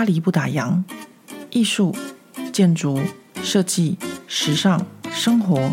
[0.00, 0.82] 巴黎不打烊，
[1.50, 1.94] 艺术、
[2.54, 2.98] 建筑、
[3.42, 5.70] 设计、时尚、生活，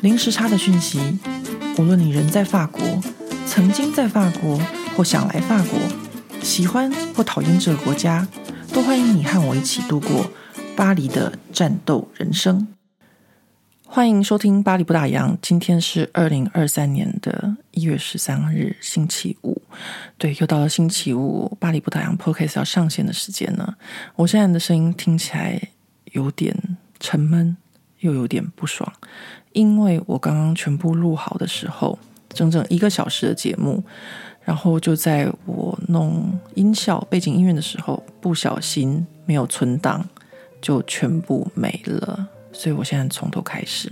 [0.00, 0.98] 零时差的讯息。
[1.78, 2.82] 无论你人在法国，
[3.46, 4.60] 曾经在法国，
[4.96, 5.78] 或想来法国，
[6.42, 8.26] 喜欢或讨厌这个国家，
[8.72, 10.26] 都欢迎你和我一起度过
[10.74, 12.66] 巴黎的战斗人生。
[13.94, 19.60] 欢迎收听《巴黎不打烊》，今天是二零二三年的一月十三日，星期五。
[20.16, 23.76] 对，又到了星期五，《巴黎不打烊》Podcast 要上线的时间了。
[24.16, 25.60] 我现在的声音听起来
[26.12, 26.56] 有点
[27.00, 27.54] 沉闷，
[27.98, 28.90] 又有点不爽，
[29.52, 31.98] 因为我刚刚全部录好的时候，
[32.30, 33.84] 整整一个小时的节目，
[34.40, 40.08] 然后就在我弄音效、背景音乐的时候，不小心没有存档，
[40.62, 42.28] 就全部没了。
[42.52, 43.90] 所以我现在从头开始。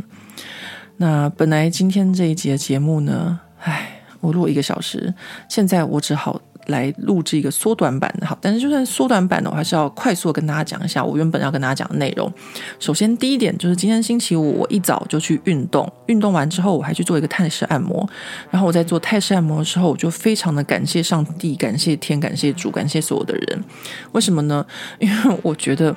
[0.99, 5.15] 那本来今天这一节节目呢，唉，我录一个小时，
[5.49, 8.27] 现在我只好来录制一个缩短版的。
[8.27, 12.31] 好，但是就算缩短版的，我还是要快速的跟大家讲一下我原本要跟大家讲的内容。
[12.79, 18.07] 首先，第一点就是今天星期五，我一早就去运动，运动完之后我还去做一个泰式按摩。
[18.51, 23.65] 然后我在做泰式按摩的时候，我就非常的感谢上帝、感谢天、感谢主、感谢所有的人。
[24.13, 24.67] 为什么呢？
[24.99, 25.97] 因为我觉得。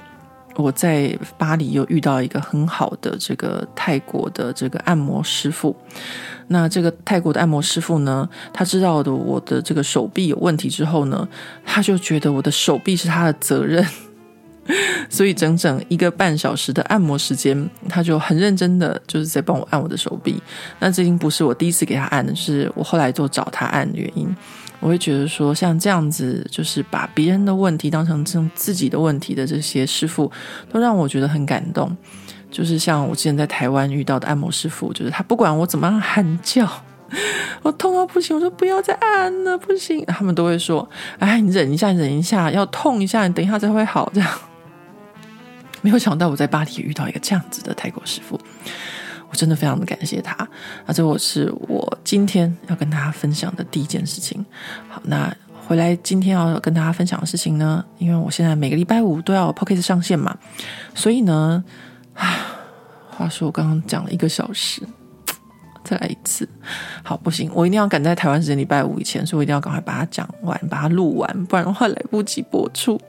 [0.56, 5.76] 我在巴黎又遇到一个很好的这个泰国的这个按摩师傅。
[6.48, 11.28] 那这个泰国的按摩师傅呢，他知道的我的这个手臂有问题之后呢，
[11.66, 13.84] 他就觉得我的手臂是他的责任，
[15.10, 20.42] 所以整整一个半小时的按摩时间，他就很认真的就是在帮我按我的手臂。
[20.80, 24.36] 那这已经不是我第一次给他按的，是我后来就找他按的原因。
[24.84, 30.30] 我会觉得说，像这样子，就是把别人的问题当成自自己的问题的这些师傅，
[30.70, 31.96] 都让我觉得很感动。
[32.52, 36.70] 就是像我之前在台湾遇到的按摩师傅，就是他不管我怎么样喊叫，
[37.64, 40.88] 我痛到不行，我说不要再按了，不行，他们都会说
[41.20, 44.30] ：“哎，你忍一下，忍一下，要痛一下，你等一下才会好。”这样，
[45.82, 48.38] 没有想到我在巴黎遇到一个这样子的泰国师傅。
[49.34, 50.48] 我真的非常的感谢他，
[50.86, 54.46] 那，这我是我今天要跟大家分享的第一件事情。
[54.88, 55.36] 好，那
[55.66, 60.38] 回来今天要跟大家分享的事情呢，因为我现在每个礼拜五都要 Podcast 上线嘛，
[60.94, 61.64] 所以呢，
[62.14, 62.46] 啊，
[63.10, 64.84] 话说我刚刚讲了一个小时，
[65.84, 66.48] 再来一次，
[67.02, 73.02] 好，不行，我一定要赶在台湾时间礼拜五以前，所以我一定要赶快把它讲完，把它录完，不然的话来不及播出。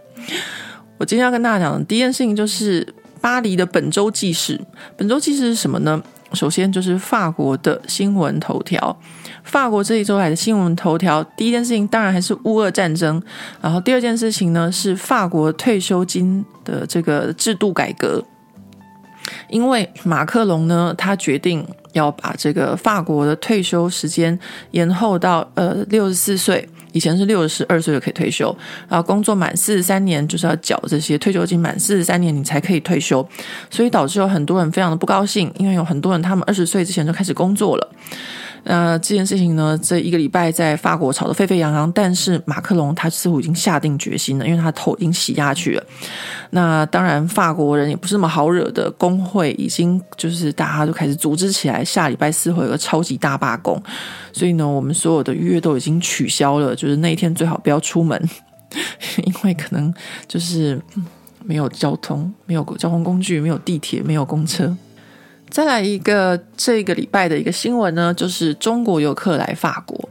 [0.97, 4.59] 我今天要跟大家讲的第一件事情就是巴黎的本周记事。
[4.97, 6.03] 本周记事是什么呢？
[6.34, 8.97] 首先就是法国的新闻头条，
[9.43, 13.22] 法国这一周来的新闻头条，第一件事情当然还是乌俄战争，
[13.61, 18.25] 然后第二件事情呢是法国退休金的这个制度改革，
[19.49, 24.38] 因为马克龙呢，他决定要把这个法国的退休时间
[24.72, 26.69] 延后到呃六十四岁。
[26.93, 28.56] 以前是六十二岁就可以退休，
[28.88, 33.28] 然后工作满四十三年就是要缴这些退休金，满四十三年你才可以退休，
[33.69, 37.91] 所以导致有很多人非常的不高兴，因为有很多人他们二十岁之前就开始工作了。
[38.64, 45.84] 那这件事情呢，这一个礼拜在法国吵得沸沸扬扬，但是马克龙他似乎已经下定决心了，因为他头已经洗下去了。
[46.50, 53.80] 那当然，法国人也不是那么好惹的，工会已经就是大家都开始组织起来，下礼拜四会有个超级大罢工。
[54.32, 58.30] 所以呢，我们所有的预约都已经取消了，就是那一天最好不要出门，
[59.24, 59.92] 因为可能
[60.26, 60.80] 就是
[61.44, 64.74] 没有交通，没有交通工具，没有地铁，没有公车。
[65.54, 70.09] 再来一个这个礼拜的一个新闻呢，就是中国游客来法国。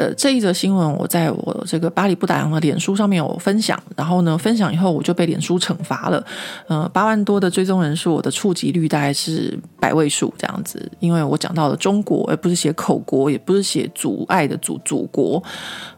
[0.00, 6.24] 呃，这一则新闻我在我这个巴黎不打烊的脸书上面有分享，然后呢，分享以后我就被脸书惩罚了。
[6.68, 15.36] 呃，八万多的追踪人数，我的触及率大概是百位数这样子，因为我讲到了中国，而不是写口国，也不是写阻碍的祖祖国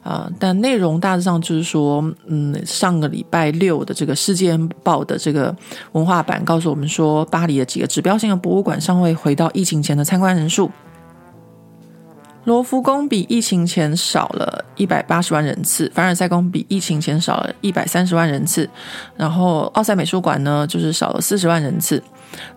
[0.03, 0.33] 啊，呃。
[0.41, 5.55] 但内容大致上就是说，嗯，上个礼拜六的这个《世界报》的这个
[5.93, 10.69] 文化版告诉我们说，巴黎的几个指标性的博物馆尚未回到疫情前的参观人数。
[12.45, 18.69] 罗浮宫比疫情前少了一百八十万人次，凡尔赛宫比疫情前少了一百三十万人次，
[19.17, 22.03] 然后奥赛美术馆呢，就是少了四十万人次。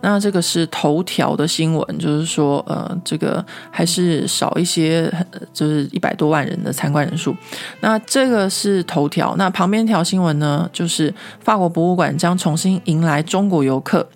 [0.01, 5.11] 那这个是头条的新闻，就是说，呃，这个还是少一些，
[5.53, 7.35] 就是一百多万人的参观人数。
[7.81, 14.07] 那这个是头条，那旁边条新闻呢，就是法国博物馆将重新迎来中国游客。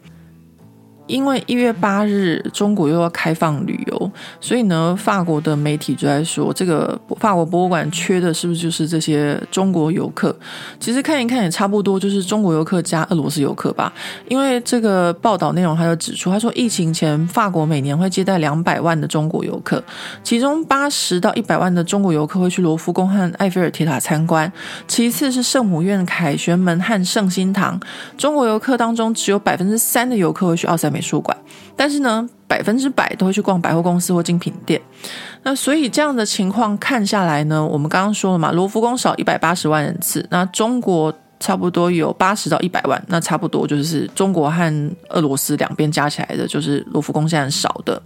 [1.09, 10.33] 因为一月八日中国又要开放旅游，所以呢，法国的媒体就在说，这个法国博物馆缺的是不是就是这些中国游客？
[10.79, 13.91] 其实看一看也差不多，就是中国游客加俄罗斯游客吧。
[14.27, 19.83] 因为这个报道内容，他就指出，他说疫情前法国每年会接待两百万的中国游客，
[20.23, 24.51] 其中八十到一百万的中国游客会去罗浮宫和埃菲尔铁塔参观，
[24.87, 27.79] 其次是圣母院、凯旋门和圣心堂。
[28.15, 30.98] 中国游客当中只有百分之三的游客会去奥赛美。
[30.99, 31.35] 美术馆，
[31.77, 34.81] 但是呢，百分之百都会去逛百货公司或精品店。
[35.43, 48.01] 那所以这样的情况看下来呢，我们刚刚说了嘛，罗浮宫少一百八十万人次，那中国差不多有八十到一百万，那差不多就是中国和俄罗斯两边加起来的，就是罗浮宫现在少的。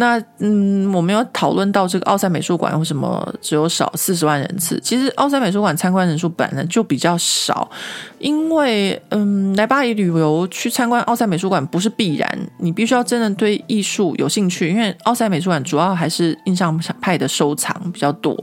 [0.00, 4.80] 那嗯，我们有讨论到这个奥赛美术馆为什么只有少四十万人次？
[4.82, 7.70] 其实奥赛美术馆参观人数本来就比较少，
[8.18, 12.26] 因为嗯，来巴黎旅游去参观奥赛美术馆不是必然，
[12.58, 18.34] 你必须要真的对艺术有兴趣，因为奥赛美术馆主要还是印象派的收藏比较多。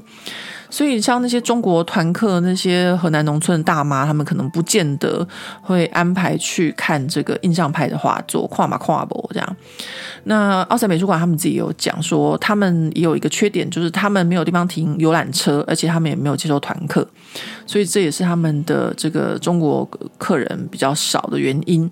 [0.69, 5.25] 所以，像那些中国团客、那些河南农村的大妈，他们可能不见得
[5.62, 9.56] 会安排去看这个印象派的画作，跨马跨博这样。
[10.25, 17.08] 那奥赛美术馆他们自己有讲说，他们也有一个缺点，就是他们没有地方停游览车，而且他们也没有接受团客，
[17.66, 21.90] 所以这也是他们的这个中国客人比较少的原因。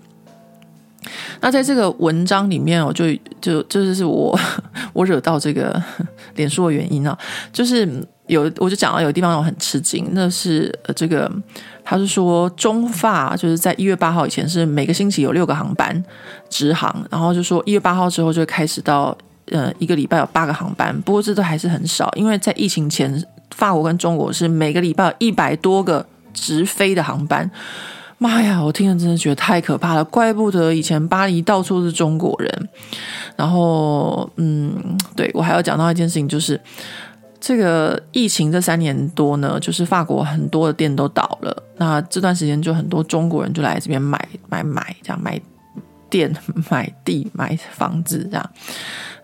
[1.40, 3.06] 那在这个文章里面，我就
[3.40, 4.38] 就就是我
[4.92, 5.82] 我惹到这个
[6.34, 7.16] 脸书的原因啊，
[7.52, 8.06] 就是。
[8.26, 11.30] 有，我就讲到有地方我很吃惊，那是呃这个，
[11.84, 16.04] 他是说中法就是在一月八号以前是每个星期有六个航班
[16.50, 19.16] 直航，然后就说一月八号之后就开始到
[19.52, 23.24] 呃一个礼拜有八个航班，不过这都还是很少，因为在疫情前
[23.54, 27.48] 法国跟中国是每个礼拜有一百多个直飞的航班，
[28.18, 32.68] 妈呀，我听了真的觉得太可怕了，怪不得以前巴黎到处是中国人，
[33.36, 34.74] 然后嗯，
[35.14, 36.60] 对，我还要讲到一件事情就是。
[37.40, 45.40] 这个疫情这三年多呢，就是法国很多的店都倒了，那这段时间就很多中国人就来这边买买买，这样买
[46.08, 46.34] 店、
[46.70, 48.50] 买地、买房子这样。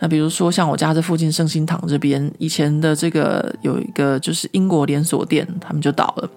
[0.01, 6.29] 那比如说像我家这附近圣心堂这边，以前的这个有一个就是英国连锁店，他们就倒了。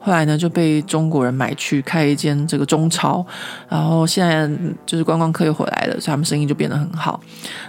[0.00, 3.24] 后来呢就被中国人买去开一间这个中超，
[3.68, 4.50] 然后现在
[4.86, 7.20] 就是观光客又回来了，所以他们生意就变得很好。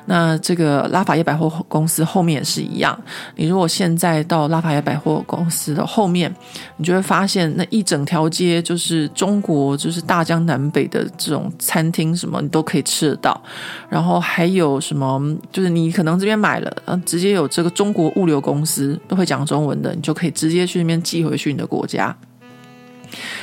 [0.06, 2.98] 那这个拉法叶百货公司后面也是一样，
[3.36, 6.34] 你如果现在到拉法叶百货公司的后面，
[6.78, 13.42] 你就会发现那一整条街就是中国，就是大江南北的这种餐厅，什么你都可以吃得到。
[13.90, 15.22] 然后还有什么？
[15.52, 22.16] 就是你可能这边买了，直接有这个中国物流公司都会讲中文的，你就可以直接去那边寄回去你的国家。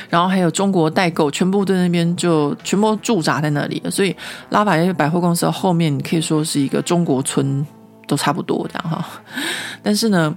[0.09, 4.15] 然后还有中国代购，全部在那边就全部驻扎在那里，所以
[4.49, 7.65] 拉法叶百货公司后面，你可以说是一个中国村，
[8.07, 9.05] 都差不多这样哈。
[9.83, 10.35] 但是呢，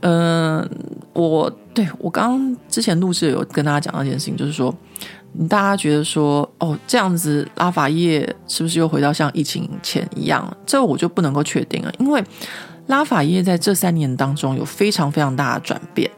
[0.00, 0.68] 嗯、
[1.12, 4.74] 我对我刚刚之前录制有跟大家讲一件事情，就是说。
[5.50, 10.56] 大家觉得说，哦，这样子拉法叶是不是又回到像疫情前一样？
[10.64, 12.24] 这我就不能够确定了，因为
[12.86, 16.10] 拉法叶在这三年当中有非常非常大的转变。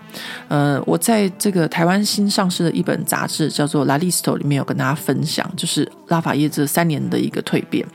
[0.48, 7.86] 呃，我在这个台湾新上市的一本杂志叫做《La List》里面有跟大家分享，就是拉法叶这三年的一个蜕变。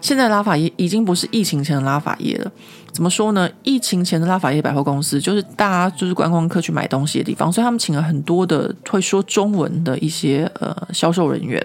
[0.00, 2.50] 现在拉法叶已经不是疫情前的拉法叶了。
[2.92, 3.48] 怎么说呢？
[3.64, 11.60] 疫情前的拉法叶百货公司，就是大家就是观光客去买东西的地方，所以他们请了很多的会说中文的一些呃销售人员。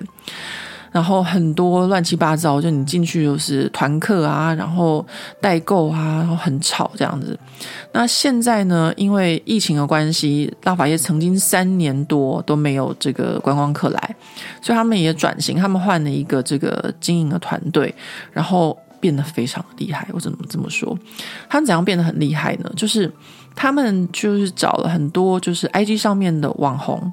[0.91, 5.06] 然后很多乱七八糟，就你进去就是团客啊，然后
[5.39, 7.38] 代购啊，然后很吵这样子。
[7.91, 14.15] 那现在呢，因为疫情的关系，拉法叶曾经三年多都没有这个观光客来，
[14.62, 17.93] 所以他们也转型，他们换了一个这个经营的团队，
[18.31, 20.08] 然后变得非常厉害。
[20.12, 20.98] 我怎么这么说？
[21.48, 22.72] 他们怎样变得很厉害呢？
[22.75, 23.12] 就是
[23.55, 27.12] 他们就是找了很多就是 IG 上面的网红。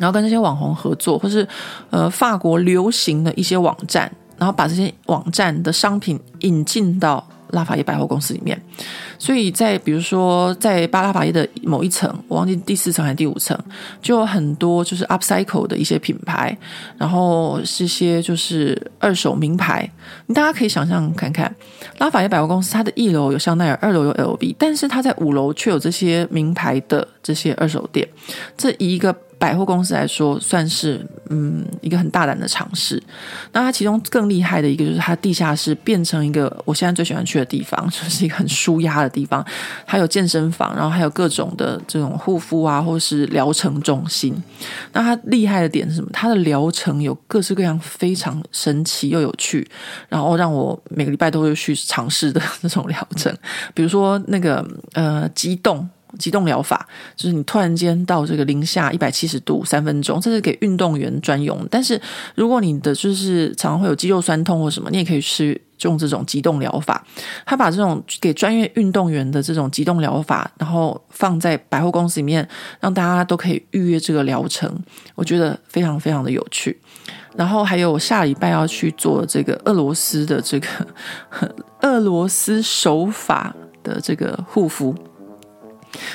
[0.00, 1.46] 然后跟这些网红合作，或是
[1.90, 8.58] 呃法国流行的一些网站，然后把这些网站的商品引进到拉法叶百货公司里面。
[9.18, 13.54] 所以在比如说在巴拉法叶的某一层，我忘记第四层还是第五层，
[14.00, 16.56] 就有很多就是 upcycle 的一些品牌，
[16.96, 19.86] 然后是些就是二手名牌。
[20.24, 21.54] 你大家可以想象看看，
[21.98, 28.08] 拉法叶百货公司它的一楼有香奈儿，二楼有 LV，但是它在五楼却有这些名牌的这些二手店。
[28.56, 29.14] 这一个。
[29.40, 33.02] 百货公司来说，算是嗯一个很大胆的尝试。
[33.52, 39.42] 那它其中更厉害的一个就是它地下室变成一个我现在最喜欢去的地方， 就是一个很舒压的地方。
[39.86, 44.40] 还有健身房，然后还有各种的这种护肤啊，或是疗程中心。
[44.92, 46.10] 那它厉害的点是什么？
[46.12, 49.66] 它的疗程有各式各样非常神奇又有趣，
[50.10, 53.34] 然后让我每个礼拜都会去尝试的 那种疗程。
[53.72, 55.88] 比如说那个呃激动。
[56.18, 56.86] 极动疗法
[57.16, 61.66] 就是你突然间到这个零下一百七十度三分钟，这是给运动员专用。
[61.70, 62.00] 但是
[62.34, 67.04] 如果你的就是常常会有肌肉酸痛或什么，你也可以去用这种极动疗法。
[67.46, 72.46] 他把这种给专业运动员的这种极动疗法，然后放在百货公司里面，
[72.80, 74.70] 让大家都可以预约这个疗程，
[75.14, 76.78] 我觉得非常非常的有趣。
[77.36, 80.68] 然后还有下礼拜要去做这个俄罗斯的这个
[81.82, 84.94] 俄罗斯手法的这个护肤。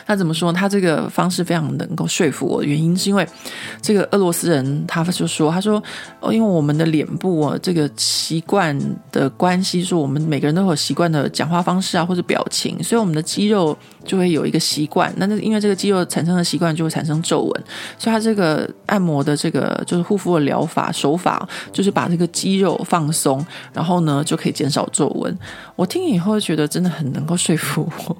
[0.05, 0.51] 他怎么说？
[0.53, 3.27] 他这个方式非常能够说服我的原因是因为
[3.81, 5.81] 这个俄罗斯人，他就说：“他说
[6.19, 8.77] 哦，因为我们的脸部啊，这个习惯
[9.11, 15.13] 的关系，说我们每个人都有习惯的讲话方式啊，或者表情，所以我们的肌肉就会有一个习惯。
[15.17, 17.63] 那那因为这个肌肉产生的习惯，就会产生皱纹。
[17.97, 25.37] 所以他这个按摩的这个就是护肤的疗法手法，就是把这个肌肉放松，然后呢就可以减少皱纹。
[25.75, 28.17] 我听以后觉得真的很能够说服我。”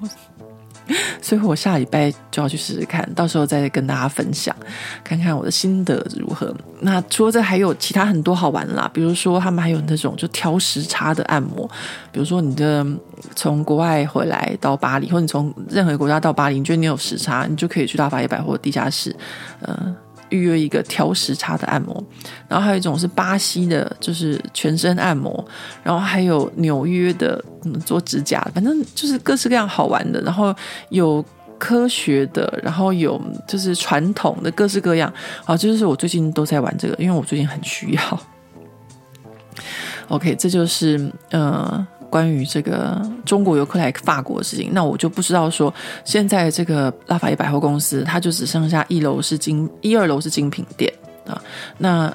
[1.20, 4.54] 所以我下礼拜就要去试试看，到时候再跟大家分享，
[5.02, 6.54] 看看我的心得如何。
[6.80, 11.68] 那除了这，还有其他很多好玩啦，比如说他们还有那种就调时差的按摩，
[12.12, 12.86] 比如说你的
[13.34, 19.14] 从国外回来到巴黎，或者你从任何国家到巴黎，你觉得你有时差，你就可以去大发野百货地下室，
[19.60, 19.96] 呃。
[20.30, 22.04] 预约一个调时差的按摩，
[22.48, 25.44] 然后还有一种是巴西的，就是全身按摩，
[25.82, 30.54] 然后还有纽约的，嗯，做指甲，反正就是各式各样好玩的，然后
[30.88, 31.24] 有
[31.58, 35.12] 科学的，然后有就是传统的，各式各样
[35.44, 38.20] 啊，就是我最近都在玩这个，因为我最近很需要。
[40.08, 41.86] OK，这就是呃。
[42.16, 50.90] 关于这个中国游客来法国的事情，那我就不知道说，现在这个拉法叶百货公司，它就只剩下一楼是精，一二楼是精品店
[51.26, 51.38] 啊。
[51.76, 52.10] 那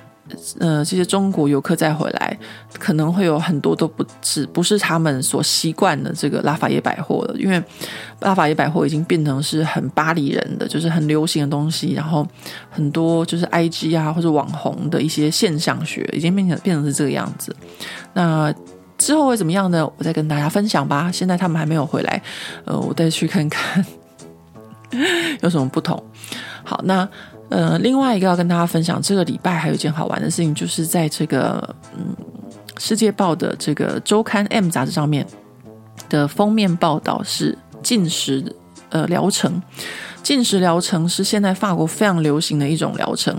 [0.59, 2.35] 呃，这些中国游客再回来，
[2.79, 7.61] 可能会有很多都不是不是他们所习惯的这个拉法叶百货了，因为
[8.21, 12.27] 拉法叶百货已经变成是很巴黎人的，就是很流行的东西，然后
[12.71, 17.55] 很多就是 IG 啊或者网红的一些现象学，已经变成变成是这个样子。
[18.13, 18.51] 那。
[19.01, 19.89] 之后会怎么样呢？
[19.97, 21.11] 我再跟大家分享吧。
[21.11, 22.21] 现在他们还没有回来，
[22.65, 23.83] 呃，我再去看看
[25.41, 26.01] 有什么不同。
[26.63, 27.07] 好，那
[27.49, 32.15] 呃，另外一个要跟大家分享，这个礼拜还有一件好玩的事情，就是在这个嗯
[32.79, 35.25] 《世界报》的这个周刊 M 杂志上面
[36.07, 38.55] 的封面报道是禁食
[38.89, 39.59] 呃疗程。
[40.23, 43.35] 禁食疗程是现在法国非常流行的一种疗程，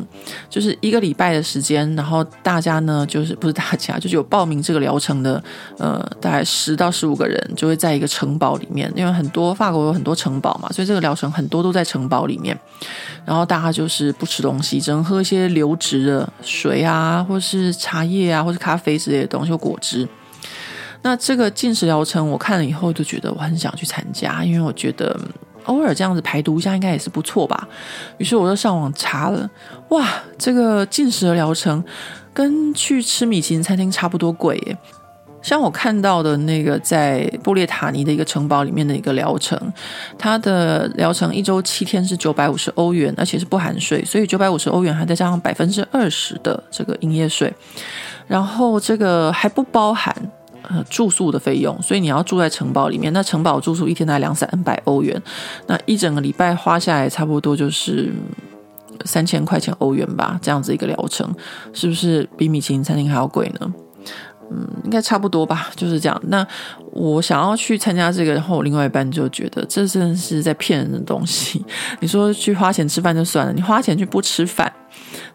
[0.51, 5.43] 就是一个礼拜的时间，然后大家呢，就是不是大家，就是有报名这个疗程的，
[5.79, 12.59] 呃，大概十到十五个人，就会在一个城堡里面，因为很多法国有很多城堡嘛，所以这个疗程很多都在城堡里面，
[13.25, 20.07] 然后大家就是不吃东西，只能喝一些流质的水啊，或是茶叶啊，或是咖啡之类的东西，或果汁。
[21.03, 25.19] 那这个禁食疗程，我看了以后就觉得我很想去参加，因为我觉得。
[25.65, 27.69] 偶尔这样子排毒一下，应该也是不错吧。
[28.19, 29.49] 于是我就上网查了，
[29.89, 31.83] 哇，这个进食的疗程
[32.33, 34.77] 跟去吃米其林餐厅差不多贵耶。
[35.43, 39.59] 像我看到的那个在布列塔尼的一个城堡里面的一个疗程，
[40.17, 47.53] 它的疗程一周七天是九百五十欧元，而且是不含税，所以九百五十欧元还再加上百分之二十的这个营业税，
[48.29, 50.15] 然后这个还不包含。
[50.69, 53.13] 呃，住宿的费用，所以你要住在城堡里面。
[53.13, 55.21] 那城堡住宿一天大概两三百欧元，
[55.67, 58.13] 那一整个礼拜花下来差不多就是
[59.05, 60.39] 三千块钱欧元吧。
[60.43, 61.35] 这样子一个疗程，
[61.73, 63.75] 是不是比米其林餐厅还要贵呢？
[64.53, 66.23] 嗯，应该差不多吧，就是这样。
[66.27, 66.47] 那
[66.91, 71.65] 我想要去参加这个，然后我另外一半就觉得这真的是在骗人的东西。
[72.01, 74.71] 你说去花钱吃饭就算了，你花钱去不吃饭。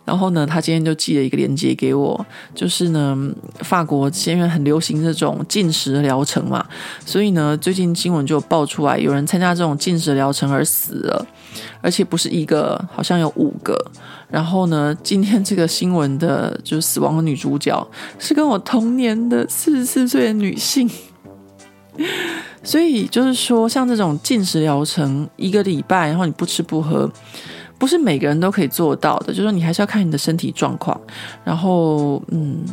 [0.06, 3.18] 然后呢，他今天就寄了一个链接给我，就是呢，
[3.60, 6.66] 法国现在很流行这种禁食疗程嘛，
[7.06, 11.26] 所以呢，最近新闻就爆出来，有人参加这种禁食疗程而死了，
[11.82, 13.76] 而且不是一个，好像有五个。
[14.30, 17.88] 然后呢，今天这个新闻的就是死亡的女主角
[18.20, 20.90] 是跟我同年的四十四岁的女性，
[22.64, 27.10] 所以就是说，像这种禁食疗程一个礼拜，然后你不吃不喝。
[27.80, 31.00] 不是每个人都可以做到的，就是说你还是要看你的身体状况。
[31.44, 32.66] 然后，嗯，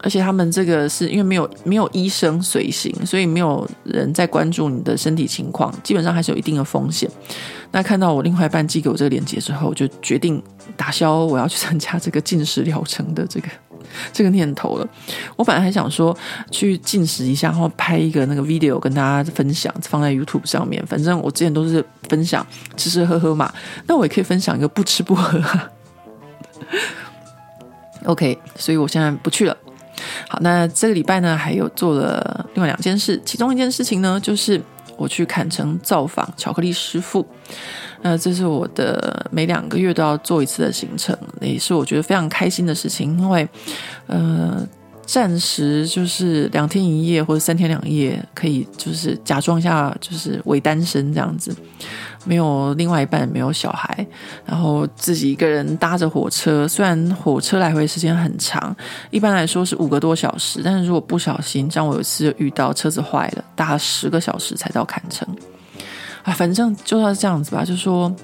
[0.00, 7.10] 而且他们这个是因为没有没有医生随行，所以没有人在关注你的身体情况，基本上还是有一定的风险。
[7.70, 10.42] 那看到我另外一半寄给我这个链接之后，我就决定
[10.76, 13.48] 打消我要去参加这个进食疗程的这个
[14.12, 14.88] 这个念头了。
[15.36, 16.16] 我本来还想说
[16.50, 20.84] 去进食一下，然后拍一个那个 video 跟大家分享，放在 YouTube 上面。
[20.86, 23.52] 反正我之前都是分享吃吃喝喝嘛，
[23.86, 25.42] 那我也可以分享一个不吃不喝。
[28.04, 29.56] OK，所以我现在不去了。
[30.28, 34.60] 好，那这个礼拜呢，还有做了另外两件事，其中一件事情呢，就是
[34.96, 37.26] 我去坎城造访巧克力师傅。
[38.00, 43.48] 那这是我的每两个月都要做一次的行程，也是我觉得非常开心的事情，因为
[44.06, 44.64] 呃，
[45.04, 51.52] 暂时就是两天一夜或者三天两夜，可以就是假装一下就是伪单身这样子。
[52.28, 54.06] 没有另外一半，没有小孩，
[54.44, 56.68] 然后自己一个人搭着火车。
[56.68, 58.76] 虽然火车来回时间很长，
[59.10, 65.26] 一般来说是五个多小时，但是如果不小心，像我有一次遇到车子坏了，搭了十个小时才到坎城。
[66.22, 67.64] 啊，反正就要这样子吧。
[67.64, 68.14] 就说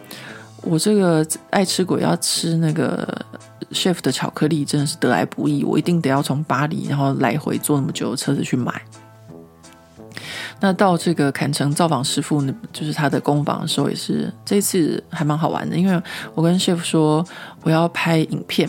[0.61, 3.08] 我这个爱吃鬼要吃那个
[3.73, 5.64] Chef 的巧克力，真的是得来不易。
[5.64, 8.82] 我一定得要从巴黎，然后来回坐那么久的车子去买。
[10.64, 12.42] 那到这个坎城造访师傅，
[12.73, 15.76] 就是他的工坊的时候，也是这次还蛮好玩的。
[15.76, 16.02] 因为
[16.35, 17.23] 我跟 chef 说
[17.61, 18.66] 我要拍影片，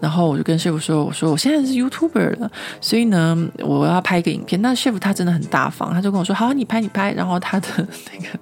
[0.00, 2.48] 然后我就跟 chef 说，我说我现在是 YouTuber 了，
[2.80, 4.62] 所以呢，我要拍一个影片。
[4.62, 7.12] 那 chef 他真的很大方，他就跟我说，好，你拍你拍。
[7.14, 8.38] 然后他的那个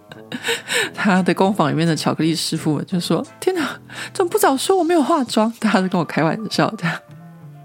[0.92, 3.66] 他的工坊里面的巧克力师傅就说，天哪，
[4.12, 4.76] 怎么不早说？
[4.76, 5.50] 我没有化妆。
[5.58, 6.94] 大家都跟我开玩笑这样。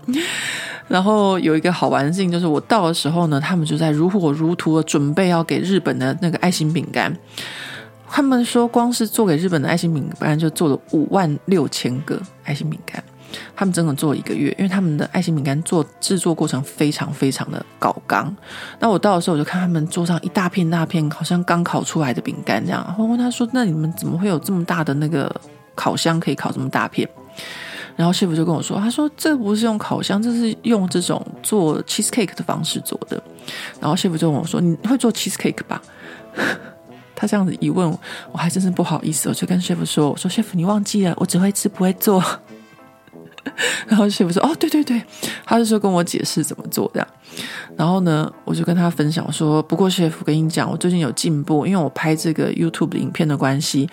[0.87, 7.15] 然后有一个好玩的事情，就是我到的时候呢，他们就在如火如荼的准备要给日本的那个爱心饼干。
[8.09, 13.01] 他们说，光是做给日本的爱心饼干就做了五万六千个爱心饼干。
[13.55, 18.35] 他们整整做了一个月，因为他们的爱心饼干做制作过程非常非常的搞刚。
[18.79, 22.93] 那我到的时候，我就看他们桌上一大片大片，好像刚烤出来的饼干这样。
[22.99, 25.33] 我问他说：“那你们怎么会有这么大的那个
[25.73, 27.07] 烤箱，可以烤这么大片？”
[28.01, 33.21] 然后师傅就跟我说：“他说这不是用烤箱，这是用这种做 cheesecake 的方式做的。”
[33.79, 35.79] 然后师傅就问我说：“你会做 cheesecake 吧？”
[37.15, 37.95] 他这样子一问，
[38.31, 42.23] 我还真是不好意思，我就跟师傅说：“我说师傅，你忘记了，我只会吃不会做。”
[43.87, 45.01] 然后师傅说：“哦，对对对。”
[45.45, 47.07] 他就说跟我解释怎么做这样。
[47.77, 53.89] 然后呢，我就跟他分享说：“不过师傅跟你讲，我最近有进步，因为我拍这个 YouTube 影片的关系。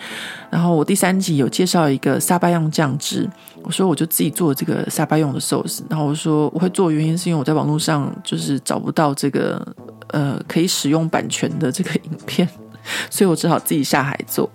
[0.49, 3.29] 然后我第三集有介绍一个沙巴用酱汁，
[3.63, 5.81] 我说我就自己做这个沙巴用的 sauce。
[5.89, 9.65] 然后我说我会做原因是因为我在网络上就是找不到这个
[10.09, 12.47] 呃可以使用版权的这个影片，
[13.09, 14.49] 所以我只好自己下海做。”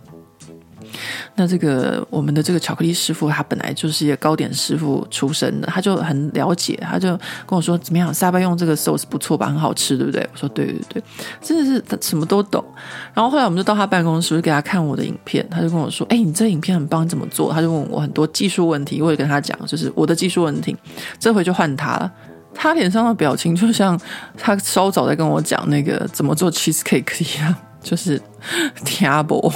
[1.35, 7.09] 那这个我们的这个巧克力师傅，他本来就是一个糕点师傅出身的，他就很了解，他就
[7.47, 10.29] 跟我说怎么样，沙巴用这个 sauce 不错吧，很好吃，对不对？
[10.33, 11.03] 我说对对对，
[11.41, 12.65] 真的是他什么都懂。
[13.13, 20.77] 然后后来我们就到他办公室，给他看我的影片，他就跟我说：“哎，你这影片很棒，怎么做？”他就问我很多技术问题，我也跟他讲，就是我的技术问题。
[21.19, 22.13] 这回就换他了，
[22.55, 23.99] 他脸上的表情就像
[24.37, 28.21] 他稍早在跟我讲那个怎么做 cheesecake 一样，就是
[28.85, 29.53] table。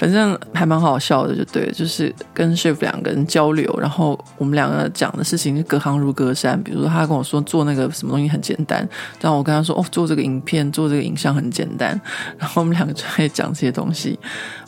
[0.00, 6.58] 反正还蛮好笑的，就对，就是跟 s h i f 两个人交流，然后我们两个讲的事情就隔行如隔山。
[6.62, 8.88] 比如说他跟我说做那个什么东西很简单，
[9.20, 12.00] 但我跟他说哦，做这个影片、做这个影像很简单。
[12.38, 14.18] 然后我们两个就会讲这些东西。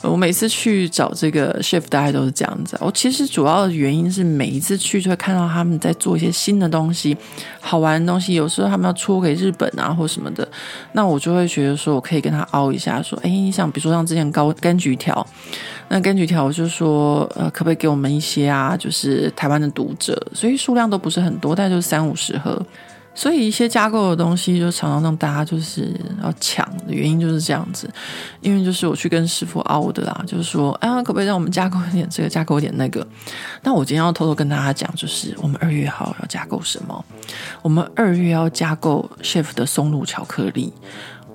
[0.03, 2.77] 我每次去找这个 s h i f 大概都是这样子。
[2.79, 7.17] 我其实主要的原因是每一次去就会看到他们在做一些新的东西、
[7.59, 8.35] 好玩的东西。
[8.35, 10.47] 有时候他们要出给日本啊或什么的，
[10.91, 15.22] 那我就会觉得说我可以跟他凹一下，说哎，你想比如说像之前高柑橘条。
[15.89, 18.75] 那柑橘条就说，呃，可不可以给我们一些啊？
[18.77, 22.65] 就是台湾的读者，所以数量都不是很多，但就是三五十盒。
[23.15, 27.87] 所以一些加购的东西就常常让大家就是要抢的原因就是这样子，
[28.41, 33.05] 因为就是我去跟师傅凹的啦，就是说，啊，可不可以让我们加购一点这个，加购一点那个？
[33.61, 37.05] 那我今天要偷偷跟大家讲，就是我们二月号要加购什么？
[37.61, 40.73] 我们二月要加购 Chef 的松露巧克力。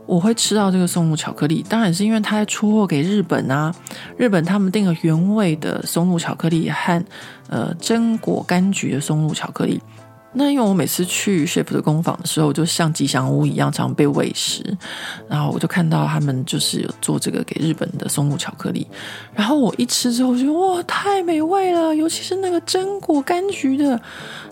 [0.08, 3.74] 我会吃到这个松露巧克力，当然是因为它出货给日本啊。
[4.16, 7.04] 日本他们订了原味的松露巧克力和
[7.50, 9.78] 呃榛果柑橘的松露巧克力。
[10.32, 14.62] 那因为我每次去 chef 的工坊的时候，就像吉祥物一样，常被喂食。
[15.26, 18.86] 然后我就看到他们就是有做这个给日本的松露巧克力。
[19.34, 23.98] 然后我一吃之后，我觉得哇，太美味了，尤其是那个榛果柑橘的。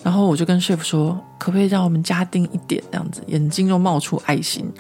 [0.03, 3.23] 然后我就跟 chef 说，可不可以让我们加订一点这样子？
[3.27, 4.73] 眼睛又冒出爱心。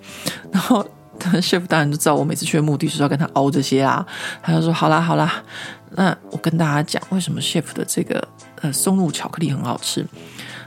[0.51, 0.85] 然后
[1.21, 4.05] chef 当然就知道我每次去的目的是要跟他熬这些啊。
[4.43, 5.43] 他就说好啦好啦，
[5.91, 8.27] 那我跟大家讲，为什么 Chef 的这个
[8.63, 10.05] 呃松露巧克力很好吃？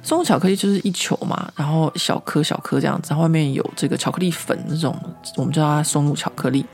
[0.02, 4.96] 松露巧克力就是一球嘛，然后小颗小颗这样子，外面有这个巧克力粉那种，
[5.36, 6.66] 我们叫它松露巧克力。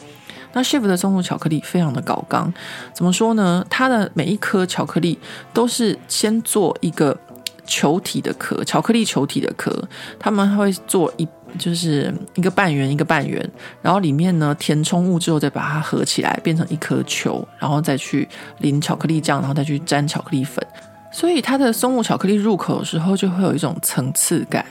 [0.53, 2.53] 那 Shift 的松露巧克力非常的高刚，
[2.93, 3.65] 怎么说呢？
[3.69, 5.19] 它的每一颗巧克力
[5.53, 7.17] 都是先做一个
[7.65, 9.85] 球体的壳，巧克力球体的壳，
[10.17, 11.27] 他们会做一
[11.59, 13.45] 就是一个半圆一个半圆，
[13.81, 18.25] 然后里面呢填充物之后再把它合起来变成一颗球，然后再去
[18.59, 20.65] 淋巧克力酱，然后再去沾巧克力粉。
[21.15, 24.65] 所以它的松露巧克力入口的时候就会有一种层次感，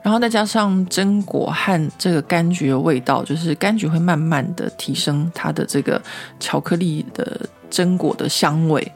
[0.00, 6.00] 然后再加上榛果和这个柑橘的味道，就是柑橘会慢慢的提升它的这个
[6.38, 8.92] 巧克力的榛果的香味。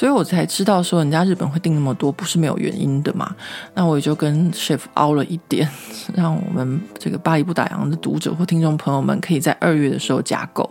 [0.00, 3.36] 所以我才知道说，人家日本会订那么多，不是没有原因的嘛。
[3.74, 5.68] 那我也就跟 chef 凹了一点，
[6.16, 10.70] 让我们这个巴黎不打烊的读者或听众朋友们可以在二月的时候加购。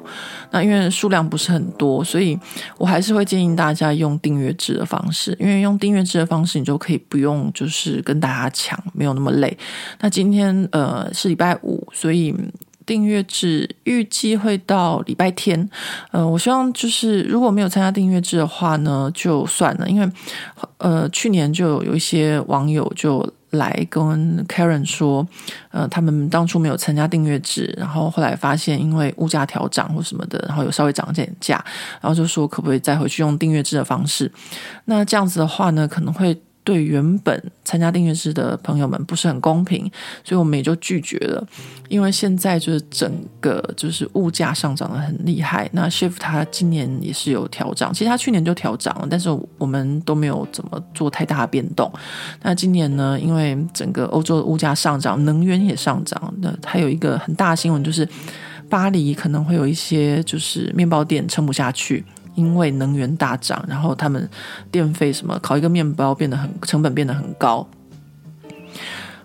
[0.50, 2.36] 那因为数量不是很多，所以
[2.80, 9.56] 我还是会建议大家用订阅制的方式，因为用订阅制的方式，你就可以不用就是跟大家抢，没有那么累。
[10.00, 12.36] 那今天呃是礼拜五，所以。
[12.90, 15.70] 订阅制预计会到礼拜天，
[16.10, 20.12] 呃，我希望就是如果没有参加订阅制的话呢，就算了，因为
[20.80, 25.28] 呃，去年就有一些网友就来跟 Karen 说，
[25.70, 31.64] 呃，他们当初没有参加订阅制，然后后来发现因为物价调涨或什么的，然后有稍微涨点价，
[32.02, 34.32] 然后就说可不可以再回去用订阅制的方式？
[34.86, 36.36] 那这样子的话呢，可能会。
[36.64, 39.90] 对原本参加订阅制的朋友们不是很公平，
[40.24, 41.46] 所以我们也就拒绝了。
[41.88, 45.68] 因为现在就是整个就是物价上涨得很厉害。
[45.74, 51.92] 那 Chef 他今年也是有调涨，其实他去年就调涨了，但是我们都没有怎么做太大的变动。
[52.44, 58.08] 那今年呢，因为整个欧洲的物价上涨，能源也上涨，那还有一个很大的新闻就是
[58.70, 62.06] 巴黎可能会有一些就是面包店撑不下去。
[62.40, 64.28] 因为能源大涨，然后他们
[64.72, 67.68] 电费什么烤一个面包变得很成本变得很高，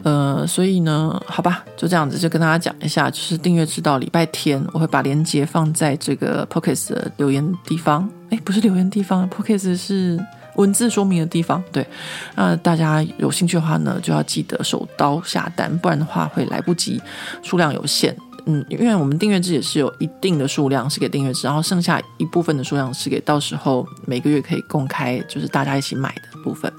[0.02, 10.22] 呃，所以呢，好吧，就这样子，就跟大家讲一下，就是订阅制到礼拜天，我会把链接放在这个 Podcast 的留言地方，诶，不是留言地方，Podcast 是
[10.56, 11.86] 文字说明的地方，对，
[12.34, 17.00] 那大家有兴趣的话呢，就要记得手刀下单，不然的话会来不及，
[17.42, 18.14] 数量有限。
[18.46, 26.70] 嗯，因为我们订阅制也是有一定的数量是给订阅制，然后剩下一部分的数量是给到时候每个月可以公开，就是大家一起买的部分。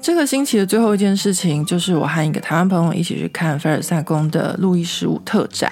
[0.00, 5.70] 这个星期的最后一件事情，就是我和一个台湾朋友一起去看凡尔赛宫的路易十五特展。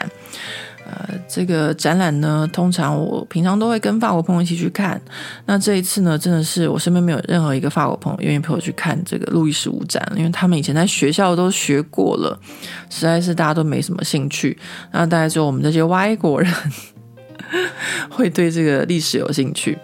[0.95, 5.01] 呃，这个展览呢，通常我平常都会跟法国朋友一起去看。
[5.47, 12.39] 那这一次呢，真的是我身边没有任何一个法国朋友愿意陪我去看这个路易十五展，因为他们以前在学校都学过了，
[12.91, 14.57] 实在是大家都没什么兴趣。
[14.93, 16.53] 那大概只有我们这些外国人
[18.11, 19.77] 会对这个历史有兴趣。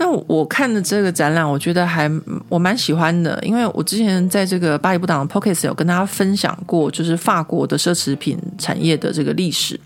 [0.00, 2.08] 那我看的这个展览，我觉得还
[2.48, 9.78] 我蛮喜欢的，因为我之前在这个巴黎不党的 Podcast 有跟大家分享过，就是法国的奢侈品产业的这个历史。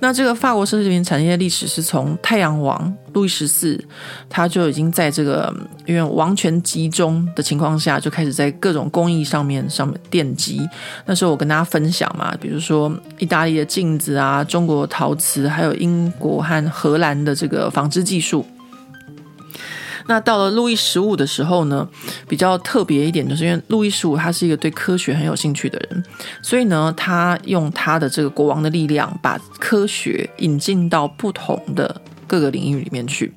[0.00, 3.82] 那这个法国奢侈品产业历史是从太阳王路易十四，
[4.28, 5.54] 他就已经在这个
[5.86, 10.60] 因为王权集中的情况下，就开始在各种工艺上面上面奠基。
[11.06, 18.44] 那时候我跟大家分享嘛，比如说意大利的镜子啊，中国陶瓷，还有英国和荷兰的这个纺织技术。
[20.06, 21.88] 那到了路易十五的时候呢，
[22.28, 26.04] 比较特别一点，就是因为路易十五他是一个对科学很有兴趣的人，
[26.42, 33.32] 所以呢，他用他的这个国王的力量，把科学引进到不同的各个领域里面去。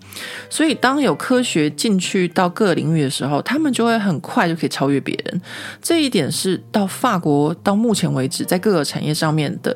[0.49, 5.41] 所以，当有科学进去到各个领域的时候，他们就会很快就可以超越别人。
[5.81, 9.75] 这一点是到法国到目前为止在各个产业上面的。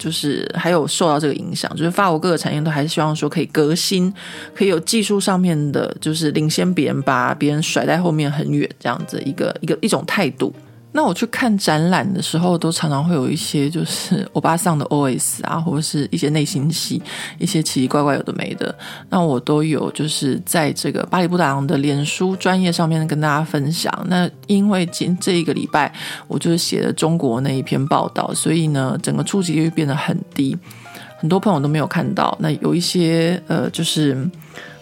[0.00, 4.12] 就是还有受到这个影响，就是法国各个产业都还是希望说可以革新，
[4.54, 10.52] 可以有技术上面的，就是领先别人，把别人甩在后面很远，这样子一个一个一种态度。
[10.92, 17.00] 那我去看展览的时候，都常常会有一些就是 欧巴桑的 OS 啊，或者是一些内心戏，
[17.38, 18.74] 一些奇奇怪怪有的没的。
[19.08, 23.92] 那我都有就是在这个巴黎布达的脸书专业上面跟大家分享。
[24.08, 25.92] 那因为今这一个礼拜
[26.26, 30.58] 我就是写了中国那一篇报道，所以呢，整个触及率变得很低，
[31.18, 32.36] 很多朋友都没有看到。
[32.40, 34.28] 那有一些呃，就是。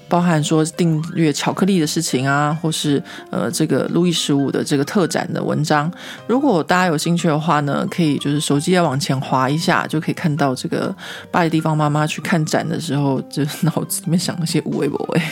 [0.08, 5.92] 包含说订阅巧克力的事情啊，或是呃这个路易十五的这个特展的文章，
[6.26, 10.94] 如果大家有兴趣的话呢，可以就是手机要往前滑一下，就可以看到这个
[11.30, 15.22] 巴黎地方妈妈去看展的时候，就脑子里面想一些无为不为。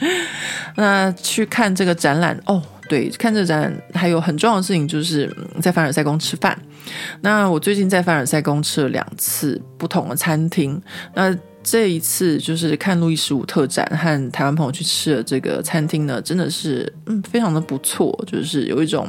[0.76, 6.56] 那去看这个展览哦，对，看这个展览还有很重要的事情，就是在凡尔赛宫吃饭。
[7.22, 10.80] 那我最近在凡尔赛宫吃了两次不同的餐厅，
[11.14, 11.34] 那。
[11.70, 19.06] 这一次就是看路易十五特展和台湾朋友去吃的这个餐厅呢，真的是嗯非常的不错，就是有一种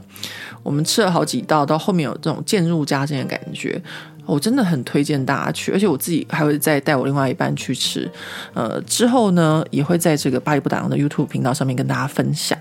[0.62, 3.82] 我们吃了好几道，到后面有这种渐入佳境的感觉。
[4.26, 8.12] 我真的很推荐大家去，而且我自己还会再带我另外一半去吃。
[8.54, 12.60] 呃，之后呢也会在这个巴黎不打烊的 YouTube 频道上面跟大家分享。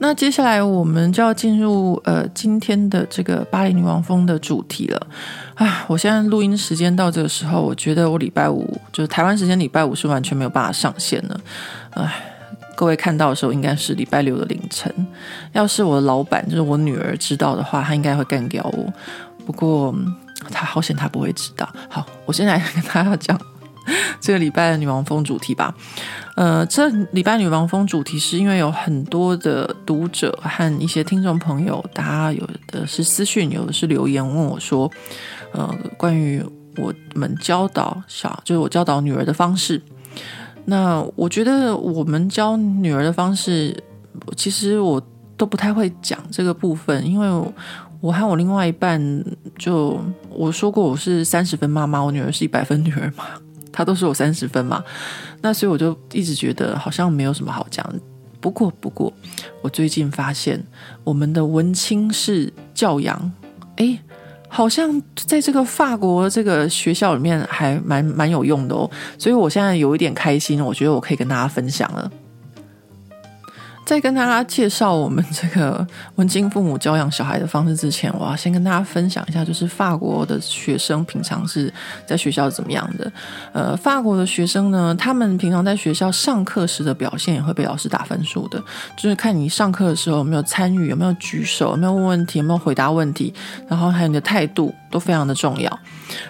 [0.00, 5.06] 那接下来我们就要进入呃今天的这个巴黎女王风的主题了。
[5.54, 11.40] 啊，我现在录音时间到这个时候，我觉得我礼拜五就是台湾时间礼拜五是完全没有办法上线了。
[11.90, 12.14] 唉，
[12.76, 14.92] 各位看到的时候应该是礼拜六的凌晨。
[15.52, 18.92] 要是我的老板就是我女儿知道的话，她应该会干掉我。
[19.44, 19.92] 不过
[20.50, 21.68] 她好险，她不会知道。
[21.88, 23.36] 好，我现在来跟大家讲。
[24.20, 25.74] 这个礼拜的女王风主题吧，
[26.38, 34.88] 呃，这礼拜女王蜂主题是因为有很多的读者和一些听众朋友，大家有的是私讯，有的是留言问我说，
[35.50, 36.40] 呃，关于
[36.76, 39.82] 我们教导小，就是我教导女儿的方式。
[40.64, 43.76] 那我觉得我们教女儿的方式，
[44.36, 45.02] 其实我
[45.36, 47.52] 都不太会讲这个部分，因为我，
[48.00, 49.02] 我和我另外一半
[49.58, 53.24] 就我说过，我是三十分妈妈，我女儿是一百分女儿嘛。
[53.72, 54.82] 他都说我三十分嘛，
[55.40, 57.84] 那所以我就一直觉得好像没有什么好讲。
[58.40, 59.12] 不过，不过，
[59.62, 60.64] 我最近发现
[61.02, 63.32] 我们的文青式教养，
[63.76, 63.98] 哎，
[64.48, 68.88] 好像在这个法国这个学校里面还蛮蛮有用的哦。
[69.18, 72.10] 所以我现在有一点开心，我觉得我可以跟大家分享了。
[73.88, 81.72] 在跟大家介绍我们这个文青父母教养小孩的方式之前，我要先跟大家分享一下，就是法国的学生平常是
[82.06, 83.10] 在学校怎么样的。
[83.54, 88.62] 呃，法国的学生呢，他们平常在学校上课时的表现也会被老师打分数的，
[88.94, 93.32] 就是看你上课的时候有没有参与，有没有举手，有没有问问题，有没有回答问题，
[93.66, 95.78] 然后还有你的态度都非常的重要。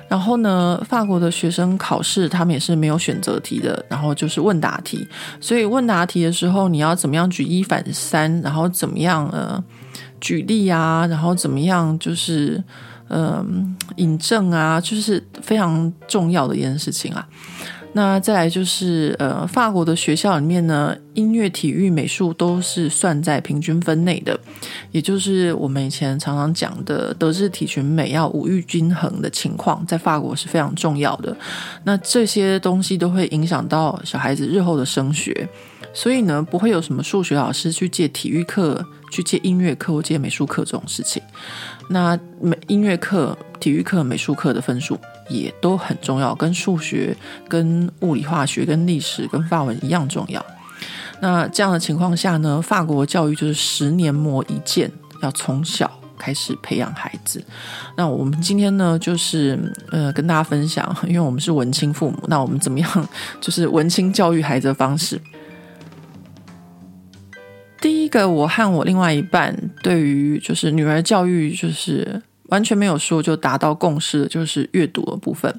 [0.08, 5.06] 然后呢，法国的学生考试他们也是没有选择题的，然后就是问答题。
[5.40, 9.62] 所以问答题的时候，你要怎么样举一反三，然后怎么样呃
[10.20, 12.62] 举例啊，然后怎么样就是
[13.08, 17.26] 嗯引证啊，就是非常重要的一件事情啊。
[17.98, 24.38] 那再来就是，呃，法国的学校里面呢，音乐、体育、美术都是算在平均分内的，
[24.92, 31.36] 也就是我们以前常常讲的德智体群美要五育均衡的情况，在法国是非常重要的。
[31.82, 35.48] 那这些东西都会影响到小孩子日后的升学，
[35.92, 41.20] 所以呢，不会有什么数学老师去借体育课、去借音乐课或借美术课这种事情。
[41.88, 44.96] 那美音乐课、体育课、美术课的分数。
[45.28, 47.16] 也都很重要，跟数学、
[47.48, 50.44] 跟物理、化学、跟历史、跟法文一样重要。
[51.20, 54.90] 那这样的情况下呢，法国教育就是十年磨一剑，
[55.22, 57.44] 要从小开始培养孩子。
[57.96, 59.58] 那我们今天呢，就是
[59.90, 63.08] 呃跟大家分享，因为我们是文青父母，那我们怎么样，
[63.40, 65.20] 就是文青教育孩子的方式。
[67.80, 72.22] 第一个，我和我另外一半对于就是女儿教育就是。
[72.48, 75.52] 完全没有说就达到共识，就是阅读的部分。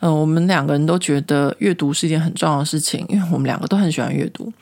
[0.00, 4.52] 嗯、呃，我们两个人都觉得阅读是一件很重要的事情，因为我们两个都很喜欢阅读。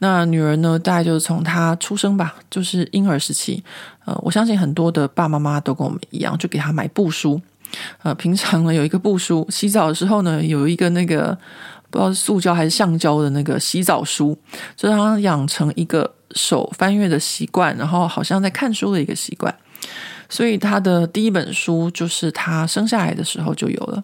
[0.00, 3.62] 那女儿呢，大概就是从她出生吧，就是婴儿时期。
[4.04, 7.40] 呃，我相信很多的爸爸妈妈都跟我们一样，就给她买布书。
[8.02, 11.36] 呃，平常呢有一个布书，洗澡的时候呢有一个那个
[11.88, 14.36] 不知道是塑胶还是橡胶的那个洗澡书，
[14.76, 19.54] 就让她养成一个手翻阅的习惯，然后好像在看书的一个习惯。
[20.32, 24.02] 所以他的第一本书就是他生下来的时候就有了，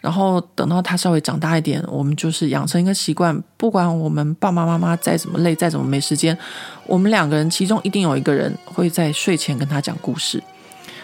[0.00, 6.36] 然后等到他稍微长大一点，我们就是养成一个习惯，不管我们爸爸妈妈再怎么累，再怎么没时间，
[6.88, 10.42] 我们两个人其中一定有一个人会在睡前跟他讲故事，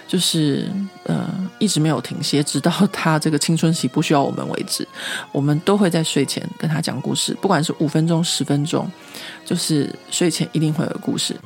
[0.09, 0.69] 就是
[1.05, 4.85] 呃一直没有停歇，直到他这个青春期不需要我们为止，
[5.31, 8.91] 我们都会在睡前跟他讲故事，不管是五分钟、十分钟，
[9.45, 11.37] 就是睡前一定会有故事。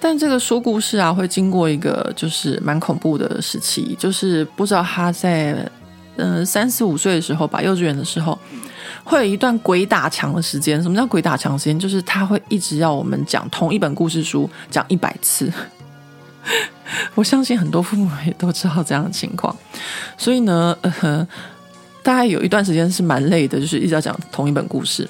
[0.00, 5.68] 但这个说故事啊，会经过一个就是蛮恐怖的时期，就是不知道他在
[6.16, 8.36] 嗯、三四五岁的时候吧，幼稚园的时候，
[9.04, 10.82] 会有一段鬼打墙的时间。
[10.82, 11.78] 什么叫鬼打墙时间？
[11.78, 15.52] 就是他会一直要我们讲同一本故事书讲一百次。
[17.14, 19.56] 我相信很多父母也都知道这样的情况，
[20.16, 21.26] 所以呢，呃，
[22.02, 25.08] 大概有一段时间是蛮累的，就是一直要讲同一本故事，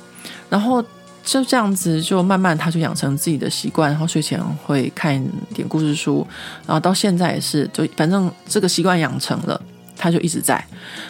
[0.49, 0.85] 然后。
[1.29, 6.27] 就这样子，就慢慢他就养成自己的习惯，然后睡前会看点故事书，
[6.67, 9.61] 然后到现在也是，就反正这个习惯养成了，
[9.95, 10.65] 他就一直在。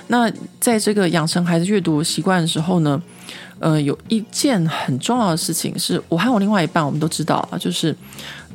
[0.09, 0.29] 那
[0.59, 3.01] 在这个养成孩子阅读习惯的时候呢，
[3.61, 7.95] 呃，有一件很重要的事情是，我和我另外一半我们都知道啊，就是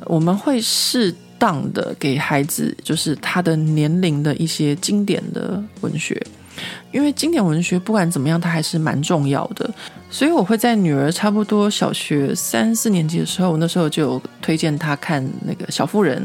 [0.04, 6.22] 我们会适当的给孩子，就是他的年龄的一些经典的文学。
[6.92, 9.68] 因为经典文学不管怎么样，它还是蛮重要的。
[10.10, 16.24] 所以我会在女儿差不多小学三四年级的时候，我那时候就有推荐她看那个《小妇人》，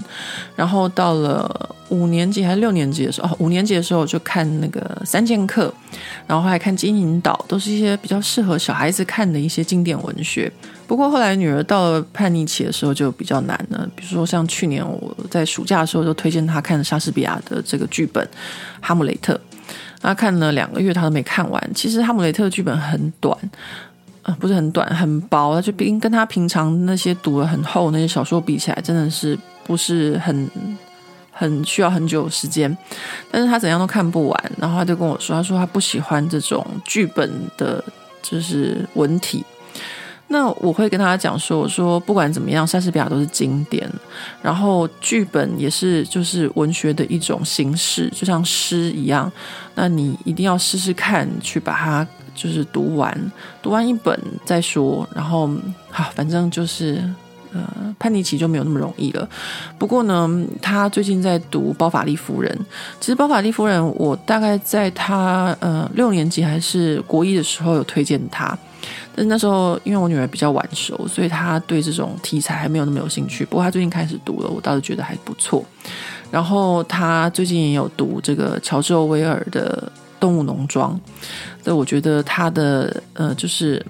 [0.56, 5.74] 然后到了五年级还是六年级的时候，哦，五年级的时候就看那个《三剑客》，
[6.28, 10.52] 然后还看《金银岛》，都是一些比较适合小孩子看的一些经典文学。
[10.86, 18.24] 不过后来女儿到了叛逆期的时候就比较难了，比如说像去年我在暑假的时候就推荐她看莎士比亚的这个剧本
[18.80, 19.34] 《哈姆雷特》。
[20.02, 21.72] 他看了两个月，他都没看完。
[21.74, 23.38] 其实《哈姆雷特》的剧本很短，
[24.24, 25.62] 呃，不是很短，很薄。
[25.62, 30.50] 就跟跟他平常那些读的很厚那些小说比起来，真的是不是很
[31.32, 32.76] 很需要很久时间。
[33.30, 34.52] 但是他怎样都看不完。
[34.58, 37.84] 然后他就跟我说，他说他不喜欢这种剧本的，
[38.22, 39.46] 就是文体。
[40.32, 43.90] 那我会跟他讲说，我说不管怎么样，莎士比亚都是经典，
[44.44, 49.32] 然后剧本也是就是文学的一种形式，就像诗一样。
[49.74, 55.08] 那你一定要试试看，去把它就是读完，读完一本再说。
[55.16, 55.50] 然后
[55.90, 57.04] 好，反正就是
[57.52, 59.28] 呃，叛逆期就没有那么容易了。
[59.80, 60.30] 不过呢，
[60.62, 62.56] 他最近在读《包法利夫人》，
[63.00, 68.56] 其实《包法利夫人》我大概在他呃六年级还是国一的时候有推荐他。
[69.20, 73.44] 但是那时候，因为我女儿比较晚熟，所以她对这种题材还没有那么有兴趣。
[73.44, 75.62] 不过她最近开始读了，我倒是觉得还不错。
[76.32, 80.96] 然后她最近也有读这个乔治·欧威尔的《动物农庄》，
[81.62, 83.86] 所以我觉得她的呃，就是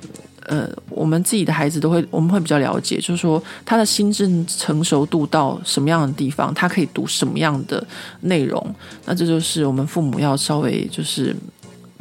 [0.48, 7.86] 呃，我们自己的孩子都会，我们会比较了解，就是说他的心智成熟度到什么样的地方，他可以读什么样的
[8.22, 8.76] 内容。
[9.06, 11.36] 那这就是我们父母要稍微就是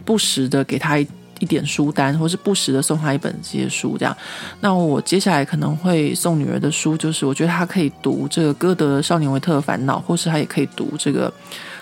[0.07, 0.99] 不时的给他
[1.41, 1.49] 一。
[1.49, 4.15] 点书单，或是不时的送他一本这些书，这样。
[4.61, 11.33] 那我接下来可能会送女儿的书，就是我觉得她可以读这个歌德《少年维特的烦恼》，或是她也可以读这个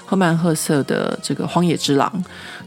[0.04, 2.08] 赫曼·赫瑟的这个《荒野之狼》。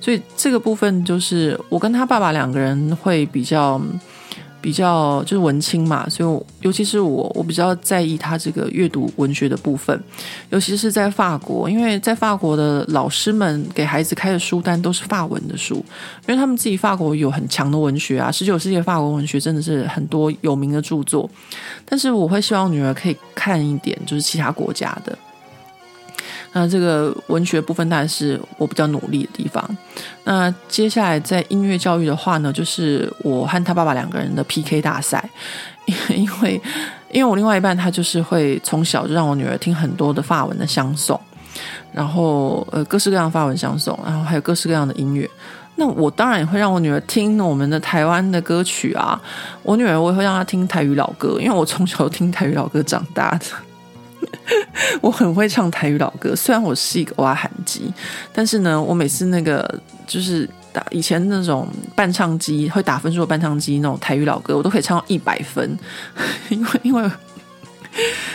[0.04, 3.82] 所以这个部分就是我跟他爸爸两个人会比较。
[4.62, 9.98] 比较就是文青嘛，所以尤其是我，我比较在意他这个阅读文学的部分，
[10.50, 15.76] 尤其是在法国，因为在法国的老师们给孩子开的书单都是法文的书，
[16.28, 21.30] 因为他们自己法国有很强的文学啊，十九世纪法国文学真的是很多有名的著作，
[21.86, 25.18] 但是我会希望女儿可以看一点，就是其他国家的。
[26.52, 29.78] 那这个文学部分当然是我比较努力的地方。
[30.24, 35.30] 那接下来在音乐教育的话呢，就是我和他爸爸两个人的 PK 大赛，
[36.10, 36.62] 因为
[37.12, 41.20] 因为我另外一半他就是会从小就让我女儿听很多的法文的相送，
[41.92, 45.30] 然后呃各式各样的法文相送，然后还有各式各样的音乐。
[45.76, 49.18] 那我当然也会让我女儿听我们的台湾的歌曲啊，
[49.64, 53.46] 我女儿我也会让她听台语老歌，因为我从小听台语老歌长大的。
[55.02, 57.92] 我很会唱台语老歌，虽然我是一个挖喊机，
[58.34, 65.78] 但是呢，我每次那个就是打以前那种伴唱机会打分数的伴唱机那种台语老歌，我都可以唱到一百分，
[66.50, 67.04] 因为因为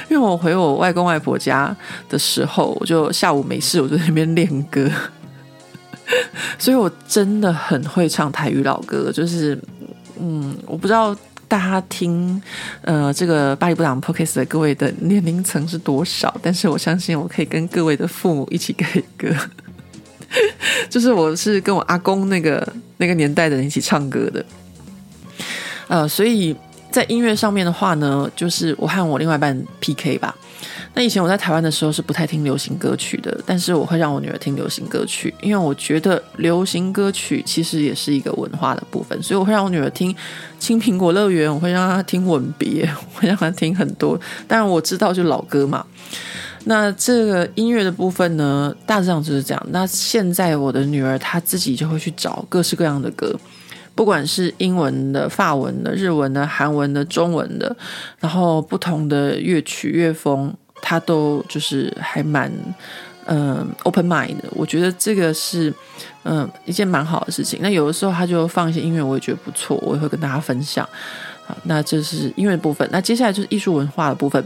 [0.08, 1.74] 因为我回我外公外婆家
[2.08, 4.90] 的时候，我就下午没事，我就在那边练歌，
[6.58, 9.58] 所以我真的很会唱台语老歌，就是
[10.20, 11.16] 嗯，我不知道。
[11.48, 12.40] 大家听，
[12.82, 16.34] 呃，这个巴黎布朗 p o c a s t 的各位的年龄层是多少？
[16.42, 19.28] 但是我相信我可以跟各位的父母一起改歌，
[20.90, 24.44] 就是我是跟我阿公那个那个年代的人一起唱歌的，
[25.88, 26.56] 呃，所以
[26.90, 30.34] 在音乐上面的话呢，就是我和我另外一半 PK 吧。
[30.94, 40.12] 那以前我在台湾的时候是不太听流行歌曲的，但是我会让我女儿听流行歌曲，因为我觉得流行歌曲其实也是一个文化的部分，所以我会让我女儿听
[40.58, 44.18] 《青苹果乐园》，我会让她听《吻别》，我会让她听很多。
[44.46, 45.84] 当然我知道就老歌嘛。
[46.66, 49.66] 那这个音乐的部分呢，大致上就是这样。
[49.70, 53.38] 那现在我的女儿她自己就会去找各式各样的歌，
[53.94, 57.76] 不管是英文的、法文的、日文的、韩文的、中文的，
[58.18, 60.54] 然后不同的乐曲乐风。
[60.86, 62.52] 他都就是还蛮
[63.24, 65.72] 嗯、open mind 的，我觉得这个是
[66.24, 67.58] 嗯、一件蛮好的事情。
[67.62, 70.86] 那有的时候他就放一些音乐，我也觉得不错，我也会跟大家分享。
[71.46, 72.86] 好，那这是音乐部分。
[72.92, 74.44] 那接下来就是艺术文化的部分。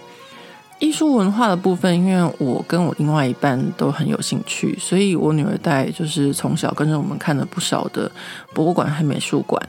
[0.78, 8.10] 艺术文化的部分，因为我跟我另外一半都很有兴趣，所以我女儿带就是从小跟着我们看了不少的
[8.54, 9.60] 博物馆和美术馆。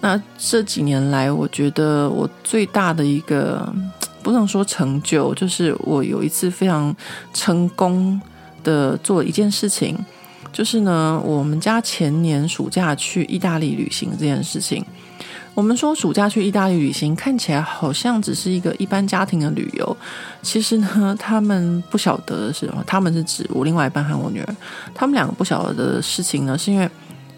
[0.00, 3.72] 那这几年来，我觉得我最大的一个。
[4.20, 6.94] 不能说成就，就是我有一次非常
[7.32, 8.20] 成功
[8.62, 9.96] 的做了一件事情，
[10.52, 14.84] 就是呢，我们家前年暑假去意大利旅行这件事情，
[15.58, 19.96] 我们说暑假去意大利旅行，看起来好像只是一个一般家庭的旅游。
[20.40, 24.56] 其实呢，他们不晓得的是，他们是指我另外一半和我女儿，
[24.94, 26.88] 他们两个不晓得的事情呢，是因为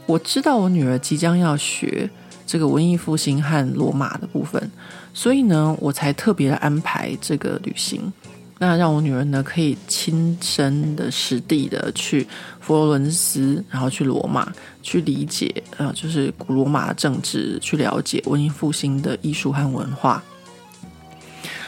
[0.05, 2.11] 我知道我女儿即将要学
[2.47, 4.71] 这个文艺复兴和罗马的部分，
[5.15, 8.13] 所以呢，我才特别的安排这个旅行。
[8.63, 12.27] 那让我女儿呢，可以亲身的实地的去
[12.61, 20.23] 佛罗伦斯，然后去罗马，去理解呃，就是古罗马的政治，去了解文艺复兴的艺术和文化。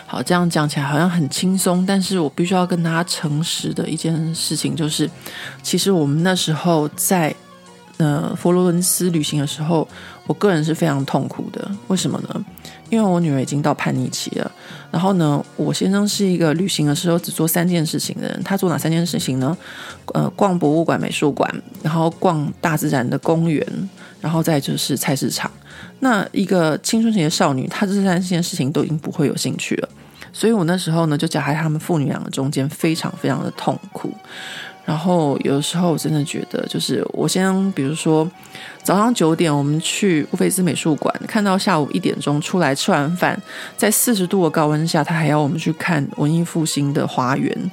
[0.06, 5.10] 好，这样讲起来好像很轻松，但是我必须要跟大家诚实的一件事情就是，
[5.62, 7.34] 其实我们那时候在
[7.96, 9.88] 呃佛罗伦斯旅行的时候，
[10.26, 11.70] 我个人是非常痛苦的。
[11.86, 12.44] 为什么呢？
[12.92, 14.52] 因为我女儿已经到叛逆期了，
[14.90, 18.42] 然后呢，我先生是一个旅行的时候只做三件事情的人。
[18.44, 19.56] 他做哪三件事情呢？
[20.12, 21.50] 呃，逛博物馆、美术馆，
[21.82, 23.66] 然后逛大自然的公园，
[24.20, 25.50] 然后再就是菜市场。
[26.00, 29.88] 那一个青春期的少女，她这三件事情都已经不会有兴趣了。
[30.30, 34.12] 所以我那时候呢，就夹在他们父女两个中间，非常非常的痛苦。
[34.84, 38.28] 然后有时候我真的觉得，就是我先，比如说
[38.82, 43.40] 早上九点我们去乌菲兹美术馆，看到下午一点钟出来吃完饭，
[43.76, 47.70] 在四十度的高温下，他还要我们去看文艺复兴的花园，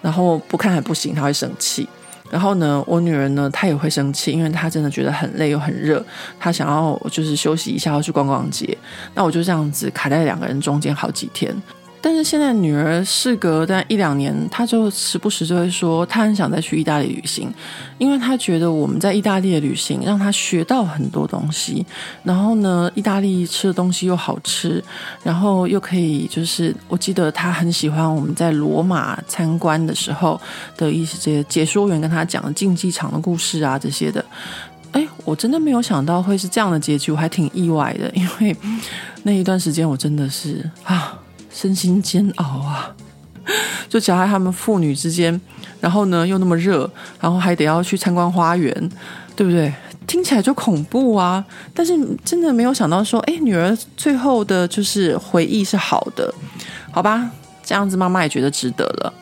[0.00, 1.86] 然后不看还不行，他会生气。
[2.30, 6.04] 然后呢，我女儿呢，她也会生气，因为她真的觉得很累又很热，
[6.38, 8.76] 她想要就是休息一下，要去逛逛街。
[9.14, 11.54] 那我就这样子卡在两个人中间好几天。
[12.00, 17.52] 但是现在女儿事隔但一两年，她就时不时就会说，她很想再去意大利旅行，
[17.98, 21.84] 因为她觉得我们在意大利的旅行让她学到很多东西。
[22.22, 24.82] 然后呢，意大利吃的东西又好吃，
[25.24, 30.40] 然后又可以就是，我记得她很喜欢我们在罗马参观的时候
[30.76, 34.24] 的一些解说员跟她讲的竞技场的故事啊这些的。
[34.92, 38.56] 哎，我真的没有想到会是这样的结局，我还挺意外的，因为
[39.24, 41.18] 那一段时间我真的是啊。
[41.60, 42.94] 身心煎熬啊，
[43.90, 45.40] 就夹在他们父女之间，
[45.80, 46.88] 然后呢又那么热，
[47.20, 48.72] 然后还得要去参观花园，
[49.34, 49.72] 对不对？
[50.06, 51.44] 听起来就恐怖啊！
[51.74, 51.92] 但是
[52.24, 56.32] 真的没有想到说，哎，女儿最后的就是回忆是好的，
[56.92, 57.28] 好吧？
[57.64, 59.12] 这样子妈妈也觉得值得了。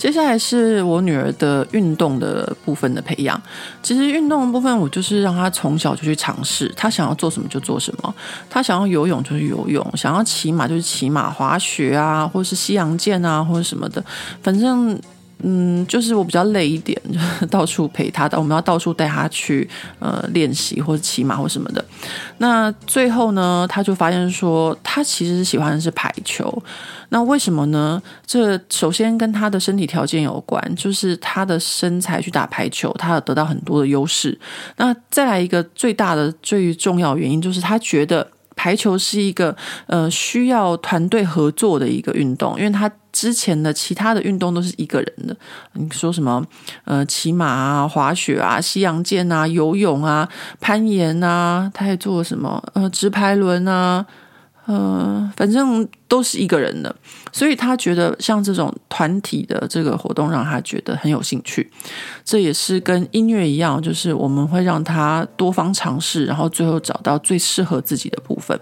[0.00, 3.38] 接下来是我女儿的运动的部分的培养。
[3.82, 8.14] 其实运动的部分，我就是让她从小就去尝试，她想要做什么就做什么。
[8.48, 14.02] 她想要游泳就是游泳，想要骑马就是骑马、滑雪啊，或者是西洋剑啊，或者什么的，
[14.42, 14.98] 反正。
[15.42, 17.00] 嗯，就是我比较累一点，
[17.40, 19.68] 就 到处陪他，到我们要到处带他去
[19.98, 21.84] 呃练习或者骑马或什么的。
[22.38, 26.62] 那最后呢，他就发现说，他其实喜欢的是排球。
[27.10, 28.00] 那为什么呢？
[28.24, 34.38] 这首先跟他的身体条件有关，就是他的身材去打排球，他有得到很多的优势。
[34.76, 38.26] 那再来一个最大的、最重要原因，就是他觉得。
[38.60, 39.56] 排球是一个
[39.86, 45.34] 呃需要团队合作的一个运动，因为他之前的其他的运动都是一个人的。
[45.72, 46.44] 你说什么
[46.84, 50.28] 呃骑马啊、滑雪啊、西洋剑啊、游泳啊、
[50.60, 54.04] 攀岩啊，他还做什么呃直排轮啊。
[54.66, 56.94] 呃，反正都是一个人的，
[57.32, 61.68] 所以他觉得像这种团体的这个活动让他觉得很有兴趣。
[62.24, 68.58] 这也是跟音乐一样，就是我们会让他多方尝试，然后最后找到最适合自己的部分。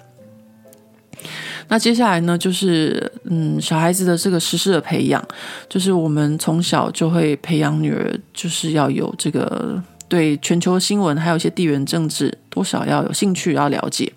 [1.70, 5.22] 那接下来呢，就是嗯，小孩子的这个实施的培养，
[5.68, 14.10] 就是我们从小就会培养女儿，就是要有这个对全球新闻还有一些地缘政治多少要有兴趣，要了解。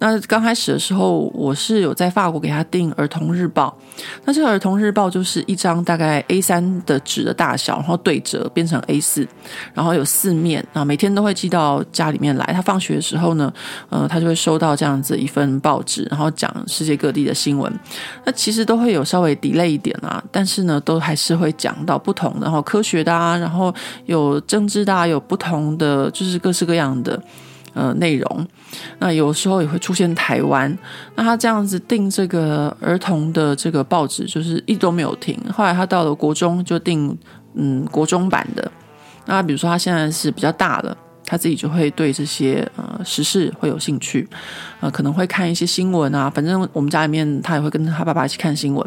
[0.00, 3.76] 那刚开始的时候，我是有在法国给他订儿童日报。
[4.24, 9.28] 那这个儿童日报就是一张大概 A3 的纸的大小，然后对折变成 A4，
[9.74, 12.44] 然后有四面啊，每天都会寄到家里面来。
[12.46, 13.52] 他放学的时候呢，
[13.90, 17.70] 呃，他就会收到这样子一份报纸，然后讲世界各地的新闻。
[18.24, 23.72] 那其实都会有稍微 delay 一点啊，但是呢，都还是会讲到不同的，然后科学的啊，然后
[24.06, 27.22] 有政治的啊，有不同的，就是各式各样的。
[27.72, 28.46] 呃，内容，
[28.98, 30.76] 那有时候也会出现台湾。
[31.14, 35.38] 那他这样子订这个儿童的这个报纸，就是一都没有停。
[35.52, 37.16] 后来他到了国中就订
[37.54, 38.70] 嗯国中版的。
[39.26, 44.28] 那比如说他现在是比较大了，他自己就会对这些呃时事会有兴趣，
[44.80, 46.28] 呃可能会看一些新闻啊。
[46.28, 48.84] 反正我们家里面他也会跟他爸爸一起看新闻。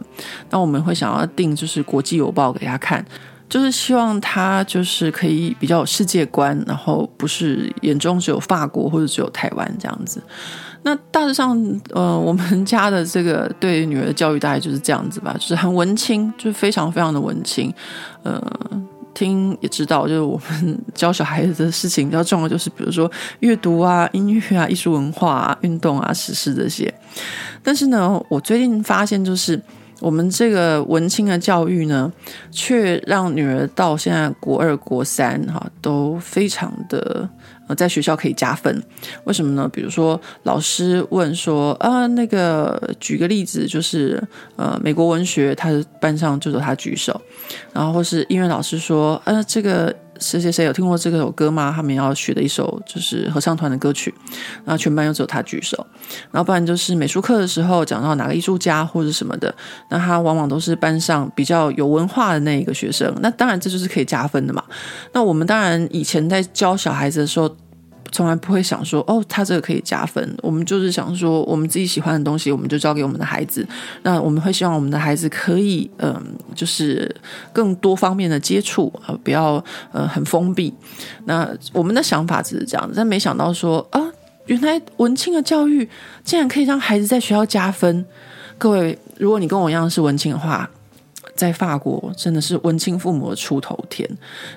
[0.49, 3.05] 那我们会想要订就是国际邮报给他看。
[3.53, 10.19] 就是希望他就是可以比较有世界观，然后不是眼中只有法国或者只有台湾这样子。
[10.81, 11.55] 那大致上，
[11.91, 17.71] 呃，我们家的这个对女儿的教育大概就是这样子吧，就是很文青，就是非常非常的文青。
[18.23, 18.41] 呃，
[19.13, 23.07] 听也知道，就是我们教小孩子的事情比较重要，就是比如说
[23.41, 26.91] 阅读啊、音乐啊、艺术文化啊、运动啊、时事这些。
[27.61, 29.61] 但是呢，我最近发现就是。
[30.03, 32.11] 我们这个文青的教育呢，
[32.51, 37.27] 却让女儿到现在国二、国三哈都非常的
[37.69, 38.83] 呃，在学校可以加分。
[39.23, 39.69] 为什么呢？
[39.71, 44.21] 比如说老师问说啊，那个举个例子，就是
[44.57, 47.21] 呃，美国文学，他的班上就有他举手，
[47.71, 49.95] 然后或是音乐老师说，呃，这个。
[50.19, 51.71] 谁谁谁有听过这首歌吗？
[51.75, 54.13] 他们要学的一首就是合唱团的歌曲，
[54.63, 55.85] 然后全班又只有他举手，
[56.31, 59.53] 然后不然就是美术课的时候讲到哪个艺术家或者什么的，
[59.89, 64.63] 那他往往都是班上比较有文化的那一个学生，那当然这就是可以加分的嘛。
[65.11, 67.55] 那我们当然以前在教小孩子的时候。
[68.13, 70.37] 从来不会想说哦，他这个可以加分。
[70.41, 73.67] 我们就是想说，我们自己喜欢的东西，我们就交给我们的孩子。
[74.03, 76.15] 那我们会希望我们的孩子可以，嗯、
[76.53, 77.13] 就是
[77.51, 79.61] 更多方面的接触啊、呃，不要
[79.91, 80.71] 呃很封闭。
[81.25, 83.99] 那我们的想法只是这样子，但没想到说啊，
[84.45, 85.89] 原来文青的教育
[86.23, 88.05] 竟然可以让孩子在学校加分。
[88.59, 90.69] 各位，如果你跟我一样是文青的话，
[91.35, 94.09] 在法国真的是文青父母的出头天，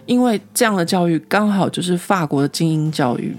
[0.05, 3.37] 因为这样的教育刚好就是法国的精英教育。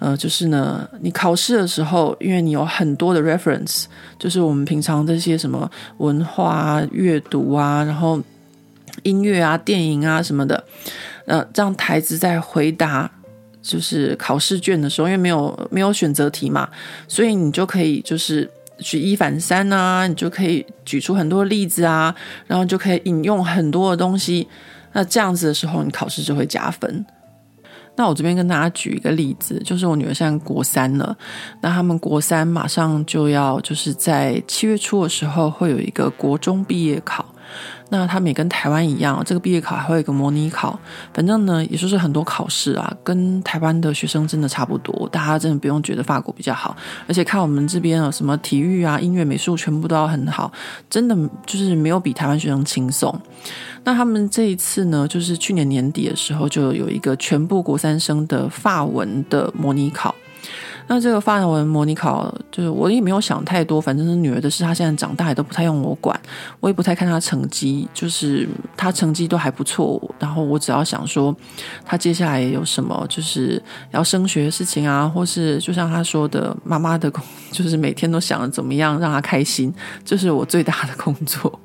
[0.00, 3.84] 呃，就是呢，你考试的时候，因为你有很多的 reference，
[4.18, 8.20] 就是我们平常这些什么文化啊、阅读啊，然后
[9.02, 10.62] 音乐啊、电影啊什么的，
[11.26, 13.10] 呃，让孩子在回答
[13.62, 16.68] 就是考试卷的时候，因为没有没有选择题嘛，
[17.08, 18.50] 所以你就可以就是。
[18.78, 22.14] 举一反三啊，你就可以举出很多例子啊，
[22.46, 24.48] 然后就可以引用很多的东西。
[24.92, 27.04] 那这样子的时候，你考试就会加分。
[27.96, 31.16] 那我这边跟大家举一个例子，就是我女儿现在国三了，
[31.60, 37.24] 那他们国三马上就要就是在七月初的时候会有一个国中毕业考。
[37.96, 40.76] 那他们也跟台湾一样，这个毕业考还会有一个模拟考，
[41.12, 45.08] 反正呢，也就是很多考试啊，跟台湾的学生真的差不多。
[45.12, 46.76] 大家真的不用觉得法国比较好，
[47.06, 50.50] 而且看我们这边有什么体育啊、音乐、美术，全部都要很好，
[50.90, 51.16] 真的
[51.46, 53.16] 就是没有比台湾学生轻松。
[53.84, 60.12] 那他们这一次呢，就是去年年底的时候，就有一个全部国三生的法文的模拟考。
[60.86, 66.18] 那这个法文模拟考，就是我也没有想太多，反正是女儿的事，她现在长大也都不太用我管，
[66.60, 71.34] 我也不太看她成绩，就是她成绩都还不错，然后我只要想说，
[71.84, 73.60] 她接下来有什么就是
[73.92, 79.74] 要升学的事情啊，或是就像她说的，妈妈的工，就是每天都想着怎么样让她开心，
[80.04, 81.60] 这，是我最大的工作。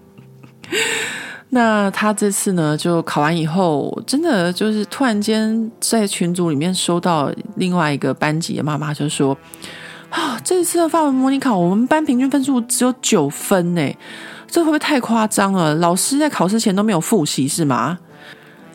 [1.51, 9.35] 那他这次呢，就考完以后，真的就是突然间在群组里面收到另外一个班级的妈妈就说
[10.11, 13.81] ：“啊，这次的范文模拟考，我们班平均分数只有九分呢，
[14.47, 15.73] 这会不会太夸张了？
[15.75, 17.97] 老师在考试前都没有复习是吗？”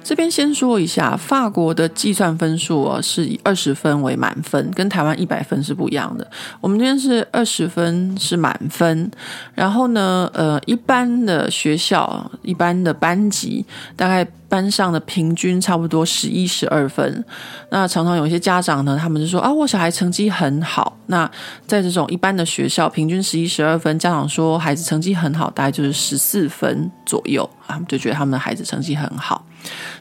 [0.05, 6.31] 这边先说一下，法国的计算分数哦，是以二十分为满分，跟台湾一百分是不一样的。
[6.61, 9.11] 我们这边是二十分是满分，
[9.55, 13.65] 然后呢，呃，一般的学校、一般的班级，
[13.97, 17.25] 大概班上的平均差不多十一、十二分。
[17.71, 20.97] 那常常有一些家长呢，他们就说啊，我小孩成绩很好。
[21.07, 21.31] 那
[21.67, 29.45] 在这种一般的学校，平均十一、十二分，家长说孩子成绩很好，大概就是十四分左右啊，就觉得他们的孩子成绩很好。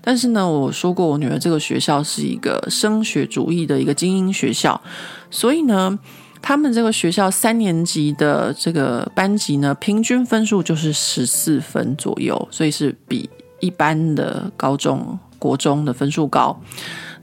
[0.01, 4.79] 但是呢，我说过，我女儿这个学校是一个升学主义的一个精英学校，
[5.31, 5.97] 所以呢，
[6.41, 13.29] 他们这个学校三年级的这个班级呢，平均分数就是十四分左右，所以是比
[13.64, 16.59] 一般的高中、国中的分数高。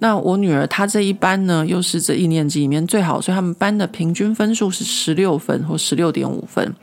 [0.03, 6.75] 那我女儿她这一班呢，又是这一年级里面最好，所以他们班的平均分数是十六分或十六点五分。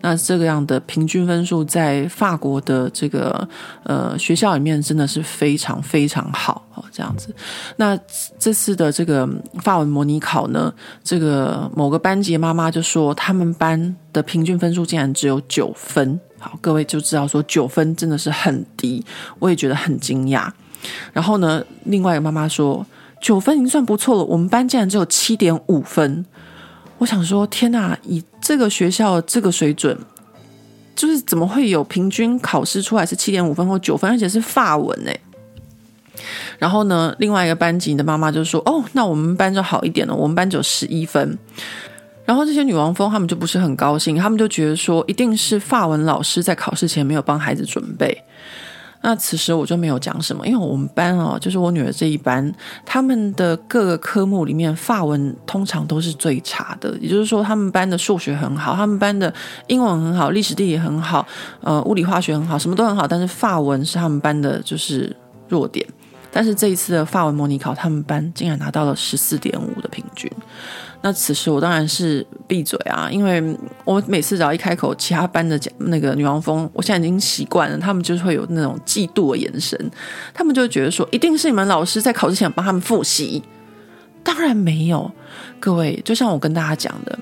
[0.00, 3.48] 那这个样的平均分数在法国的这个
[3.84, 7.32] 呃学校里面真的是非常非常好哦，这样子。
[7.76, 7.96] 那
[8.40, 9.24] 这次的这个
[9.62, 16.18] 法文模拟考呢，这个某个班级妈妈就说，他们班的平均分数竟然只有九分。
[16.44, 19.02] 好，各位就知道说九分真的是很低，
[19.38, 20.46] 我也觉得很惊讶。
[21.10, 22.84] 然后呢，另外一个妈妈说
[23.18, 26.26] 九分已经算不错了，我们班竟然只有七点五分。
[26.98, 29.98] 我想说，天哪，以这个学校这个水准，
[30.94, 35.10] 就是怎么会有平均考试出来是七点五分或九分，而且是法文呢？
[36.58, 41.38] 然后呢，另外一个班级的妈妈就说：“哦，那我们班就好一点了，我们班只有十一分。”
[42.24, 48.22] 然后这些女王蜂他们就不是很高兴，他们就觉得说，一定是法文老师在考试前没有帮孩子准备。
[49.02, 52.50] 那此时我就没有讲什么，因为我们班哦，就是我女儿这一班，
[52.86, 56.96] 他们的各个科目里面，法文通常都是最差的。
[56.98, 59.30] 也就是说，他们班的数学很好，他们班的
[59.66, 61.26] 英文很好，历史地理很好，
[61.60, 63.06] 呃，物理化学很好，什么都很好。
[63.06, 65.14] 但是法文是他们班的，就是
[65.50, 65.86] 弱点。
[66.32, 70.32] 但是这一次的法文模拟考，他们班竟然拿到了十四点五的平均。
[71.04, 79.78] 那此时我当然是闭嘴啊，因为我每次只要一开口，其他班的那个女王蜂，我现在已经习惯了，他们就是会有那种嫉妒的眼神，
[80.32, 83.42] 他们就觉得说，一定是你们老师在考试前帮他们复习。
[84.22, 85.12] 当然没有，
[85.60, 87.18] 各位，就像我跟大家讲的。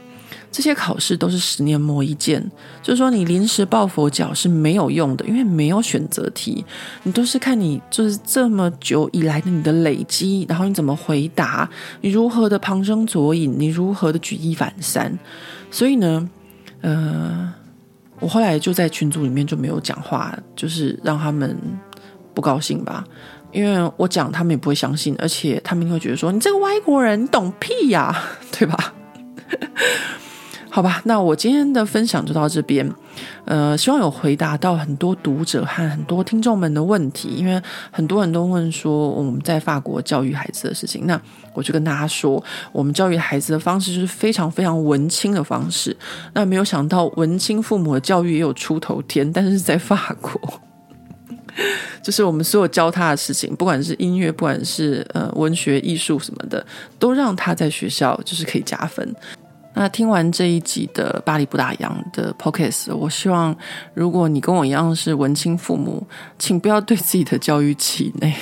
[0.53, 2.40] 这些考试都是十年磨一剑，
[2.82, 6.62] 就是说你临时抱佛脚是没有用的，因为没有选择题，
[7.05, 11.66] 你都是看你就是这么久以来的你的累积，然后你怎么回答，
[12.03, 15.18] 你如何的旁征左引，你如何的举一反三。
[15.70, 16.28] 所以呢，
[16.82, 17.50] 呃，
[18.20, 21.59] 我后来就在群组里面就没有讲话，就是让他们
[22.34, 23.03] 不高兴吧，
[23.53, 28.14] 因为我讲他们也不会相信，而且他们会觉得说你这个外国人你懂屁呀，
[28.53, 28.92] 对吧？
[30.74, 32.90] 好吧，那我今天的分享就到这边。
[33.44, 37.60] 呃，希望有回答到很多读者和很多听众们的问题，因为
[37.90, 41.06] 很多人都问说我们在法国教育孩子的事情。
[41.06, 41.20] 那
[41.52, 42.42] 我就跟大家说，
[42.72, 45.94] 我们教育孩子的方式就是非常非常文青的方式。
[46.32, 50.40] 那没有想到文青父母的教育也有出头天，但是在法国，
[52.02, 56.64] 就是我们所有教他的事情，不管是音乐，不管是呃文学、艺术什么的，
[56.98, 59.14] 都让他在学校就是可以加分。
[59.74, 63.56] 那听完这一集的巴黎不打烊的 Podcast，我希望
[63.94, 66.06] 如果你跟我一样是文青父母，
[66.38, 68.34] 请不要对自己的教育气馁，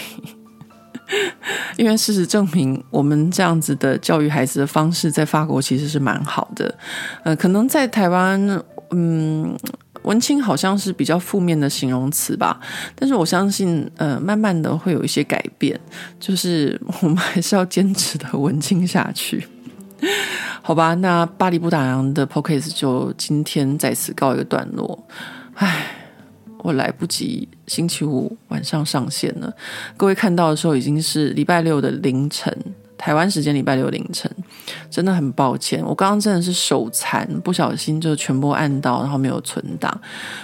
[1.78, 6.74] 因为事实证明，我们这样子的教育孩子的方式在法国其实是蛮好的。
[7.22, 9.56] 呃，可能在台湾，嗯，
[10.02, 12.60] 文青好像是比较负面的形容词吧，
[12.96, 15.78] 但是我相信，呃，慢慢的会有一些改变，
[16.18, 19.46] 就是我们还是要坚持的文青下去。
[20.62, 25.06] 好吧，那巴黎不打烊的 p o c a s t 就今天在此告一个段落。
[25.54, 25.86] 唉，
[26.58, 29.52] 我来不及星期五晚上上线了。
[29.96, 32.56] 各位看到的时候已经是礼拜六的凌晨，
[32.96, 34.30] 台湾时间礼拜六凌晨，
[34.90, 40.00] 真的很抱歉，我刚刚真的是手残，不小心就全部按到，然后没有存档。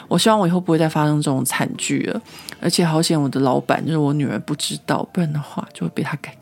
[0.08, 2.20] 我希望我以后不会再发生这种惨剧了。
[2.60, 6.36] 而且好险，我的老板就是我女儿不知道，不然的话就会被她改。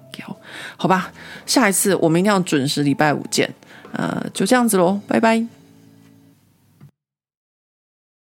[0.77, 1.11] 好吧，
[1.47, 3.53] 下一次我们一定要准时礼拜五见。
[3.93, 5.64] 呃，就这样子喽，拜拜。